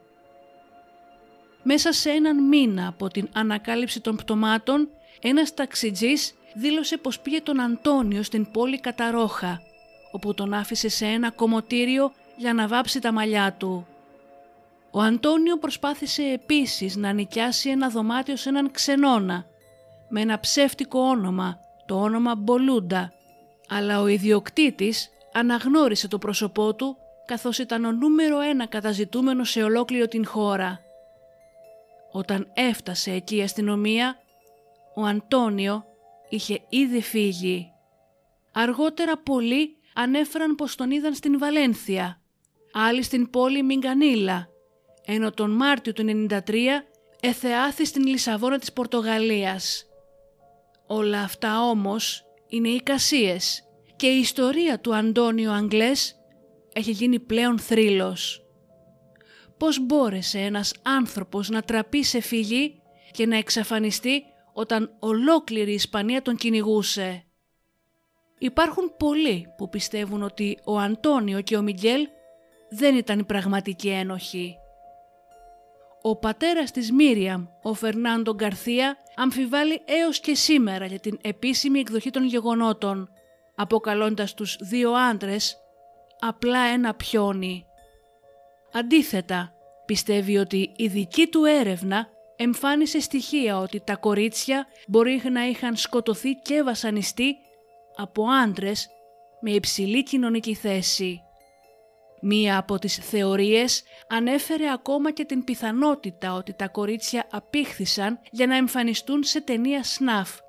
Μέσα 1.63 1.91
σε 1.91 2.09
έναν 2.09 2.47
μήνα 2.47 2.87
από 2.87 3.07
την 3.07 3.29
ανακάλυψη 3.33 3.99
των 3.99 4.15
πτωμάτων, 4.15 4.89
ένας 5.21 5.53
ταξιτζής 5.53 6.33
δήλωσε 6.53 6.97
πως 6.97 7.19
πήγε 7.19 7.41
τον 7.41 7.59
Αντώνιο 7.59 8.23
στην 8.23 8.51
πόλη 8.51 8.79
Καταρόχα, 8.79 9.61
όπου 10.11 10.33
τον 10.33 10.53
άφησε 10.53 10.89
σε 10.89 11.05
ένα 11.05 11.31
κομμωτήριο 11.31 12.11
για 12.37 12.53
να 12.53 12.67
βάψει 12.67 12.99
τα 12.99 13.11
μαλλιά 13.11 13.55
του. 13.57 13.87
Ο 14.91 15.01
Αντώνιο 15.01 15.57
προσπάθησε 15.57 16.23
επίσης 16.23 16.95
να 16.95 17.11
νοικιάσει 17.11 17.69
ένα 17.69 17.89
δωμάτιο 17.89 18.35
σε 18.35 18.49
έναν 18.49 18.71
ξενώνα, 18.71 19.45
με 20.15 20.21
ένα 20.21 20.39
ψεύτικο 20.39 20.99
όνομα, 20.99 21.59
το 21.85 22.01
όνομα 22.01 22.35
Μπολούντα, 22.35 23.13
αλλά 23.67 24.01
ο 24.01 24.07
ιδιοκτήτης 24.07 25.09
αναγνώρισε 25.33 26.07
το 26.07 26.17
πρόσωπό 26.17 26.75
του 26.75 26.97
καθώς 27.25 27.57
ήταν 27.57 27.85
ο 27.85 27.91
νούμερο 27.91 28.39
ένα 28.39 28.67
καταζητούμενος 28.67 29.49
σε 29.49 29.63
ολόκληρο 29.63 30.07
την 30.07 30.25
χώρα. 30.25 30.79
Όταν 32.11 32.51
έφτασε 32.53 33.11
εκεί 33.11 33.35
η 33.35 33.41
αστυνομία, 33.41 34.17
ο 34.95 35.01
Αντώνιο 35.01 35.85
είχε 36.29 36.61
ήδη 36.69 37.01
φύγει. 37.01 37.71
Αργότερα 38.51 39.17
πολλοί 39.17 39.77
ανέφεραν 39.93 40.55
πως 40.55 40.75
τον 40.75 40.91
είδαν 40.91 41.13
στην 41.13 41.39
Βαλένθια, 41.39 42.21
άλλοι 42.73 43.03
στην 43.03 43.29
πόλη 43.29 43.63
Μιγκανίλα, 43.63 44.47
ενώ 45.05 45.31
τον 45.31 45.51
Μάρτιο 45.51 45.93
του 45.93 46.27
1993 46.29 46.39
εθεάθη 47.19 47.85
στην 47.85 48.05
Λισαβόνα 48.07 48.59
της 48.59 48.73
Πορτογαλίας. 48.73 49.87
Όλα 50.87 51.21
αυτά 51.21 51.69
όμως 51.69 52.23
είναι 52.47 52.69
εικασίες 52.69 53.63
και 53.95 54.07
η 54.07 54.19
ιστορία 54.19 54.79
του 54.79 54.95
Αντώνιο 54.95 55.51
Αγγλές 55.51 56.15
έχει 56.73 56.91
γίνει 56.91 57.19
πλέον 57.19 57.59
θρύλος. 57.59 58.45
Πώς 59.57 59.85
μπόρεσε 59.85 60.39
ένας 60.39 60.73
άνθρωπος 60.81 61.49
να 61.49 61.61
τραπεί 61.61 62.03
σε 62.03 62.19
φυγή 62.19 62.81
και 63.11 63.25
να 63.25 63.37
εξαφανιστεί 63.37 64.23
όταν 64.53 64.95
ολόκληρη 64.99 65.71
η 65.71 65.73
Ισπανία 65.73 66.21
τον 66.21 66.35
κυνηγούσε; 66.35 67.25
Υπάρχουν 68.43 68.93
πολλοί 68.97 69.47
που 69.57 69.69
πιστεύουν 69.69 70.23
ότι 70.23 70.59
ο 70.65 70.77
Αντώνιο 70.79 71.41
και 71.41 71.57
ο 71.57 71.61
Μιγγέλ 71.61 72.07
δεν 72.69 72.95
ήταν 72.95 73.19
οι 73.19 73.23
πραγματικοί 73.23 73.89
ένοχοι. 73.89 74.55
Ο 76.05 76.15
πατέρας 76.15 76.71
της 76.71 76.91
Μίριαμ, 76.91 77.45
ο 77.61 77.73
Φερνάντο 77.73 78.33
Γκαρθία, 78.33 78.97
αμφιβάλλει 79.15 79.81
έως 79.85 80.19
και 80.19 80.35
σήμερα 80.35 80.85
για 80.85 80.99
την 80.99 81.19
επίσημη 81.21 81.79
εκδοχή 81.79 82.09
των 82.09 82.25
γεγονότων, 82.25 83.09
αποκαλώντας 83.55 84.33
τους 84.33 84.57
δύο 84.61 84.91
άντρες 84.91 85.57
απλά 86.19 86.59
ένα 86.59 86.93
πιόνι. 86.93 87.65
Αντίθετα, 88.73 89.53
πιστεύει 89.85 90.37
ότι 90.37 90.71
η 90.75 90.87
δική 90.87 91.27
του 91.27 91.45
έρευνα 91.45 92.07
εμφάνισε 92.35 92.99
στοιχεία 92.99 93.57
ότι 93.57 93.81
τα 93.85 93.95
κορίτσια 93.95 94.67
μπορεί 94.87 95.21
να 95.31 95.47
είχαν 95.47 95.75
σκοτωθεί 95.75 96.33
και 96.33 96.63
βασανιστεί 96.63 97.35
από 97.95 98.23
άντρες 98.43 98.87
με 99.41 99.51
υψηλή 99.51 100.03
κοινωνική 100.03 100.53
θέση. 100.53 101.21
Μία 102.25 102.57
από 102.57 102.79
τις 102.79 102.95
θεωρίες 102.95 103.83
ανέφερε 104.07 104.71
ακόμα 104.71 105.11
και 105.11 105.25
την 105.25 105.43
πιθανότητα 105.43 106.33
ότι 106.33 106.53
τα 106.53 106.67
κορίτσια 106.67 107.27
απήχθησαν 107.31 108.19
για 108.31 108.47
να 108.47 108.55
εμφανιστούν 108.55 109.23
σε 109.23 109.41
ταινία 109.41 109.83
σναφ. 109.83 110.39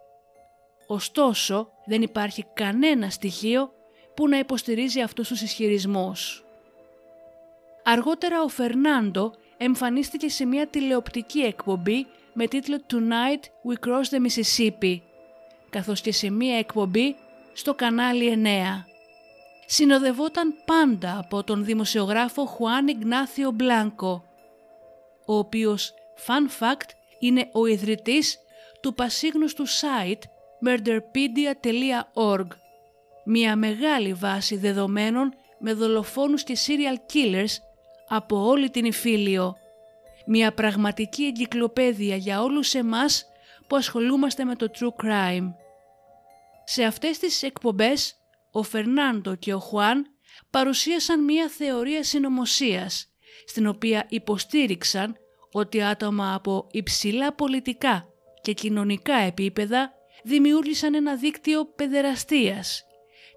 Ωστόσο, 0.86 1.68
δεν 1.86 2.02
υπάρχει 2.02 2.44
κανένα 2.54 3.10
στοιχείο 3.10 3.72
που 4.14 4.28
να 4.28 4.38
υποστηρίζει 4.38 5.00
αυτούς 5.00 5.28
τους 5.28 5.40
ισχυρισμούς. 5.40 6.44
Αργότερα 7.84 8.42
ο 8.42 8.48
Φερνάντο 8.48 9.32
εμφανίστηκε 9.56 10.28
σε 10.28 10.44
μια 10.44 10.66
τηλεοπτική 10.66 11.40
εκπομπή 11.40 12.06
με 12.32 12.46
τίτλο 12.46 12.80
«Tonight 12.92 13.70
we 13.70 13.88
cross 13.88 14.04
the 14.10 14.26
Mississippi», 14.26 15.00
καθώς 15.70 16.00
και 16.00 16.12
σε 16.12 16.30
μια 16.30 16.58
εκπομπή 16.58 17.16
στο 17.52 17.74
κανάλι 17.74 18.42
9. 18.44 18.93
Συνοδευόταν 19.66 20.54
πάντα 20.64 21.18
από 21.18 21.44
τον 21.44 21.64
δημοσιογράφο 21.64 22.44
Χουάν 22.46 22.88
Ιγνάθιο 22.88 23.50
Μπλάνκο, 23.50 24.24
ο 25.26 25.36
οποίος, 25.36 25.94
fun 26.26 26.62
fact, 26.62 26.88
είναι 27.18 27.48
ο 27.52 27.66
ιδρυτής 27.66 28.38
του 28.80 28.94
πασίγνωστου 28.94 29.68
site 29.68 30.22
murderpedia.org, 30.66 32.46
μια 33.24 33.56
μεγάλη 33.56 34.12
βάση 34.12 34.56
δεδομένων 34.56 35.34
με 35.58 35.72
δολοφόνους 35.72 36.42
και 36.42 36.56
serial 36.66 36.96
killers 37.12 37.54
από 38.08 38.46
όλη 38.46 38.70
την 38.70 38.84
Ιφίλιο. 38.84 39.56
Μια 40.26 40.52
πραγματική 40.52 41.24
εγκυκλοπαίδεια 41.24 42.16
για 42.16 42.42
όλους 42.42 42.74
εμάς 42.74 43.26
που 43.66 43.76
ασχολούμαστε 43.76 44.44
με 44.44 44.54
το 44.54 44.70
true 44.78 44.92
crime. 45.04 45.54
Σε 46.64 46.84
αυτές 46.84 47.18
τις 47.18 47.42
εκπομπές, 47.42 48.18
ο 48.56 48.62
Φερνάντο 48.62 49.34
και 49.34 49.54
ο 49.54 49.58
Χουάν 49.58 50.06
παρουσίασαν 50.50 51.24
μια 51.24 51.48
θεωρία 51.48 52.02
συνωμοσίας, 52.02 53.08
στην 53.46 53.66
οποία 53.66 54.06
υποστήριξαν 54.08 55.16
ότι 55.52 55.82
άτομα 55.82 56.34
από 56.34 56.66
υψηλά 56.70 57.34
πολιτικά 57.34 58.06
και 58.40 58.52
κοινωνικά 58.52 59.14
επίπεδα 59.14 59.92
δημιούργησαν 60.24 60.94
ένα 60.94 61.16
δίκτυο 61.16 61.64
παιδεραστίας 61.66 62.84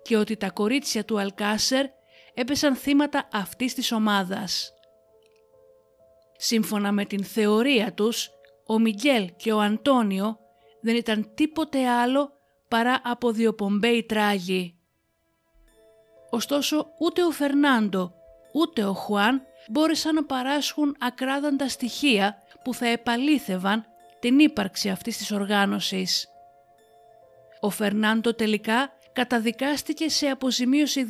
και 0.01 0.17
ότι 0.17 0.37
τα 0.37 0.49
κορίτσια 0.49 1.05
του 1.05 1.19
Αλκάσερ 1.19 1.85
έπεσαν 2.33 2.75
θύματα 2.75 3.27
αυτής 3.31 3.73
της 3.73 3.91
ομάδας. 3.91 4.73
Σύμφωνα 6.37 6.91
με 6.91 7.05
την 7.05 7.23
θεωρία 7.23 7.93
τους, 7.93 8.29
ο 8.65 8.79
Μιγγέλ 8.79 9.29
και 9.35 9.51
ο 9.51 9.59
Αντώνιο 9.59 10.37
δεν 10.81 10.95
ήταν 10.95 11.31
τίποτε 11.33 11.87
άλλο 11.87 12.31
παρά 12.67 13.01
από 13.03 13.31
δύο 13.31 13.53
πομπέι 13.53 14.03
τράγοι. 14.03 14.76
Ωστόσο 16.29 16.87
ούτε 16.97 17.23
ο 17.23 17.31
Φερνάντο 17.31 18.13
ούτε 18.53 18.83
ο 18.83 18.93
Χουάν 18.93 19.41
μπόρεσαν 19.69 20.15
να 20.15 20.23
παράσχουν 20.25 20.95
ακράδαντα 20.99 21.69
στοιχεία 21.69 22.37
που 22.63 22.73
θα 22.73 22.87
επαλήθευαν 22.87 23.85
την 24.19 24.39
ύπαρξη 24.39 24.89
αυτής 24.89 25.17
της 25.17 25.31
οργάνωσης. 25.31 26.27
Ο 27.59 27.69
Φερνάντο 27.69 28.33
τελικά 28.33 28.91
καταδικάστηκε 29.13 30.09
σε 30.09 30.27
αποζημίωση 30.27 31.05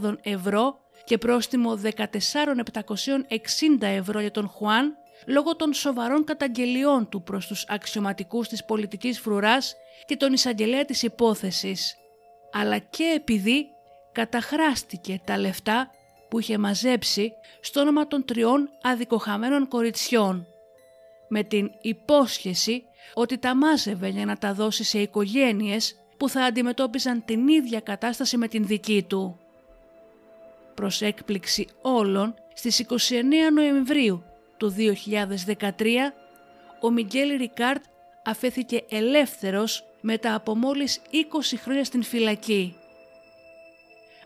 270.000 0.00 0.14
ευρώ 0.22 0.78
και 1.04 1.18
πρόστιμο 1.18 1.80
14.760 1.82 1.92
ευρώ 3.80 4.20
για 4.20 4.30
τον 4.30 4.48
Χουάν 4.48 4.96
λόγω 5.26 5.56
των 5.56 5.72
σοβαρών 5.72 6.24
καταγγελιών 6.24 7.08
του 7.08 7.22
προς 7.22 7.46
τους 7.46 7.64
αξιωματικούς 7.68 8.48
της 8.48 8.64
πολιτικής 8.64 9.20
φρουράς 9.20 9.74
και 10.06 10.16
τον 10.16 10.32
εισαγγελέα 10.32 10.84
της 10.84 11.02
υπόθεσης, 11.02 11.96
αλλά 12.52 12.78
και 12.78 13.12
επειδή 13.16 13.66
καταχράστηκε 14.12 15.20
τα 15.24 15.38
λεφτά 15.38 15.90
που 16.28 16.38
είχε 16.38 16.58
μαζέψει 16.58 17.32
στο 17.60 17.80
όνομα 17.80 18.06
των 18.06 18.24
τριών 18.24 18.70
αδικοχαμένων 18.82 19.68
κοριτσιών, 19.68 20.46
με 21.28 21.42
την 21.42 21.70
υπόσχεση 21.80 22.84
ότι 23.14 23.38
τα 23.38 23.54
μάζευε 23.54 24.08
για 24.08 24.24
να 24.24 24.36
τα 24.36 24.54
δώσει 24.54 24.84
σε 24.84 24.98
οικογένειες 24.98 25.94
που 26.16 26.28
θα 26.28 26.40
αντιμετώπιζαν 26.44 27.24
την 27.24 27.48
ίδια 27.48 27.80
κατάσταση 27.80 28.36
με 28.36 28.48
την 28.48 28.66
δική 28.66 29.02
του. 29.02 29.38
Προς 30.74 31.02
έκπληξη 31.02 31.66
όλων, 31.82 32.34
στις 32.54 32.86
29 32.88 32.94
Νοεμβρίου 33.54 34.24
του 34.56 34.74
2013, 34.78 36.12
ο 36.80 36.90
Μιγγέλ 36.90 37.36
Ρικάρτ 37.36 37.84
αφέθηκε 38.24 38.84
ελεύθερος 38.88 39.84
μετά 40.00 40.34
από 40.34 40.56
μόλις 40.56 41.00
20 41.12 41.56
χρόνια 41.56 41.84
στην 41.84 42.02
φυλακή. 42.02 42.76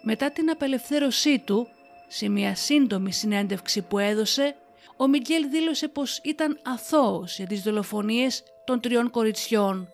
Μετά 0.02 0.30
την 0.30 0.50
απελευθέρωσή 0.50 1.38
του, 1.38 1.68
σε 2.08 2.28
μια 2.28 2.54
σύντομη 2.54 3.12
συνέντευξη 3.12 3.82
που 3.82 3.98
έδωσε, 3.98 4.56
ο 4.96 5.06
Μιγγέλ 5.06 5.50
δήλωσε 5.50 5.88
πως 5.88 6.18
ήταν 6.22 6.60
αθώος 6.62 7.36
για 7.36 7.46
τις 7.46 7.62
δολοφονίες 7.62 8.42
των 8.64 8.80
τριών 8.80 9.10
κοριτσιών. 9.10 9.88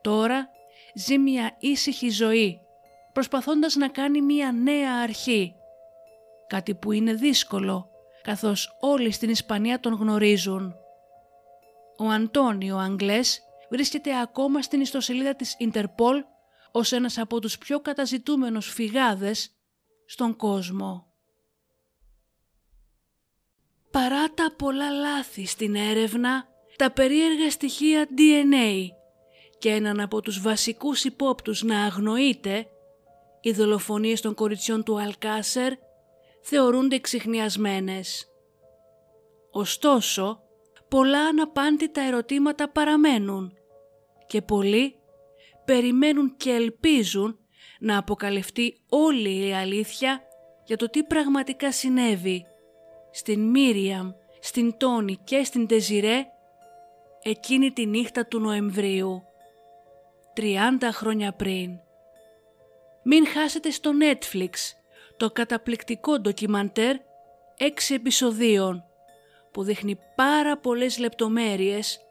Τώρα 0.00 0.48
ζει 0.94 1.18
μια 1.18 1.56
ήσυχη 1.58 2.10
ζωή, 2.10 2.60
προσπαθώντας 3.12 3.74
να 3.74 3.88
κάνει 3.88 4.20
μια 4.20 4.52
νέα 4.52 4.92
αρχή. 5.02 5.54
Κάτι 6.46 6.74
που 6.74 6.92
είναι 6.92 7.12
δύσκολο, 7.12 7.88
καθώς 8.22 8.76
όλοι 8.80 9.10
στην 9.10 9.30
Ισπανία 9.30 9.80
τον 9.80 9.94
γνωρίζουν. 9.94 10.74
Ο 11.98 12.04
Αντώνιο 12.04 12.76
Αγγλές 12.76 13.42
βρίσκεται 13.74 14.20
ακόμα 14.20 14.62
στην 14.62 14.80
ιστοσελίδα 14.80 15.34
της 15.34 15.54
Ιντερπόλ 15.58 16.24
ως 16.72 16.92
ένας 16.92 17.18
από 17.18 17.40
τους 17.40 17.58
πιο 17.58 17.80
καταζητούμενους 17.80 18.68
φυγάδες 18.68 19.50
στον 20.06 20.36
κόσμο. 20.36 21.06
Παρά 23.90 24.30
τα 24.34 24.54
πολλά 24.58 24.90
λάθη 24.90 25.46
στην 25.46 25.74
έρευνα, 25.74 26.48
τα 26.76 26.90
περίεργα 26.90 27.50
στοιχεία 27.50 28.08
DNA 28.10 28.86
και 29.58 29.70
έναν 29.70 30.00
από 30.00 30.20
τους 30.20 30.40
βασικούς 30.40 31.04
υπόπτους 31.04 31.62
να 31.62 31.84
αγνοείται, 31.84 32.66
οι 33.40 33.52
δολοφονίες 33.52 34.20
των 34.20 34.34
κοριτσιών 34.34 34.84
του 34.84 35.00
Αλκάσερ 35.00 35.72
θεωρούνται 36.42 36.96
εξηχνιασμένες. 36.96 38.26
Ωστόσο, 39.50 40.42
πολλά 40.88 41.20
αναπάντητα 41.20 42.00
ερωτήματα 42.00 42.68
παραμένουν 42.68 43.58
και 44.26 44.42
πολλοί 44.42 44.94
περιμένουν 45.64 46.36
και 46.36 46.50
ελπίζουν 46.50 47.38
να 47.80 47.98
αποκαλυφθεί 47.98 48.76
όλη 48.88 49.46
η 49.46 49.52
αλήθεια 49.52 50.22
για 50.64 50.76
το 50.76 50.90
τι 50.90 51.02
πραγματικά 51.02 51.72
συνέβη 51.72 52.46
στην 53.10 53.50
Μίριαμ, 53.50 54.10
στην 54.40 54.76
Τόνη 54.76 55.18
και 55.24 55.44
στην 55.44 55.66
Τεζιρέ 55.66 56.26
εκείνη 57.22 57.70
τη 57.70 57.86
νύχτα 57.86 58.26
του 58.26 58.40
Νοεμβρίου, 58.40 59.22
30 60.36 60.42
χρόνια 60.92 61.32
πριν. 61.32 61.70
Μην 63.04 63.26
χάσετε 63.26 63.70
στο 63.70 63.90
Netflix 64.02 64.50
το 65.16 65.30
καταπληκτικό 65.30 66.20
ντοκιμαντέρ 66.20 66.96
6 66.96 67.94
επεισοδίων 67.94 68.84
που 69.52 69.62
δείχνει 69.62 69.98
πάρα 70.14 70.58
πολλές 70.58 70.98
λεπτομέρειες 70.98 72.03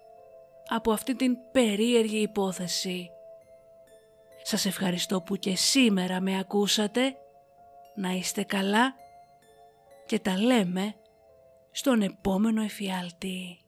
από 0.75 0.91
αυτή 0.91 1.15
την 1.15 1.37
περίεργη 1.51 2.21
υπόθεση. 2.21 3.09
Σας 4.43 4.65
ευχαριστώ 4.65 5.21
που 5.21 5.35
και 5.35 5.55
σήμερα 5.55 6.21
με 6.21 6.39
ακούσατε. 6.39 7.15
Να 7.95 8.11
είστε 8.11 8.43
καλά 8.43 8.93
και 10.05 10.19
τα 10.19 10.37
λέμε 10.37 10.95
στον 11.71 12.01
επόμενο 12.01 12.61
εφιάλτη. 12.61 13.62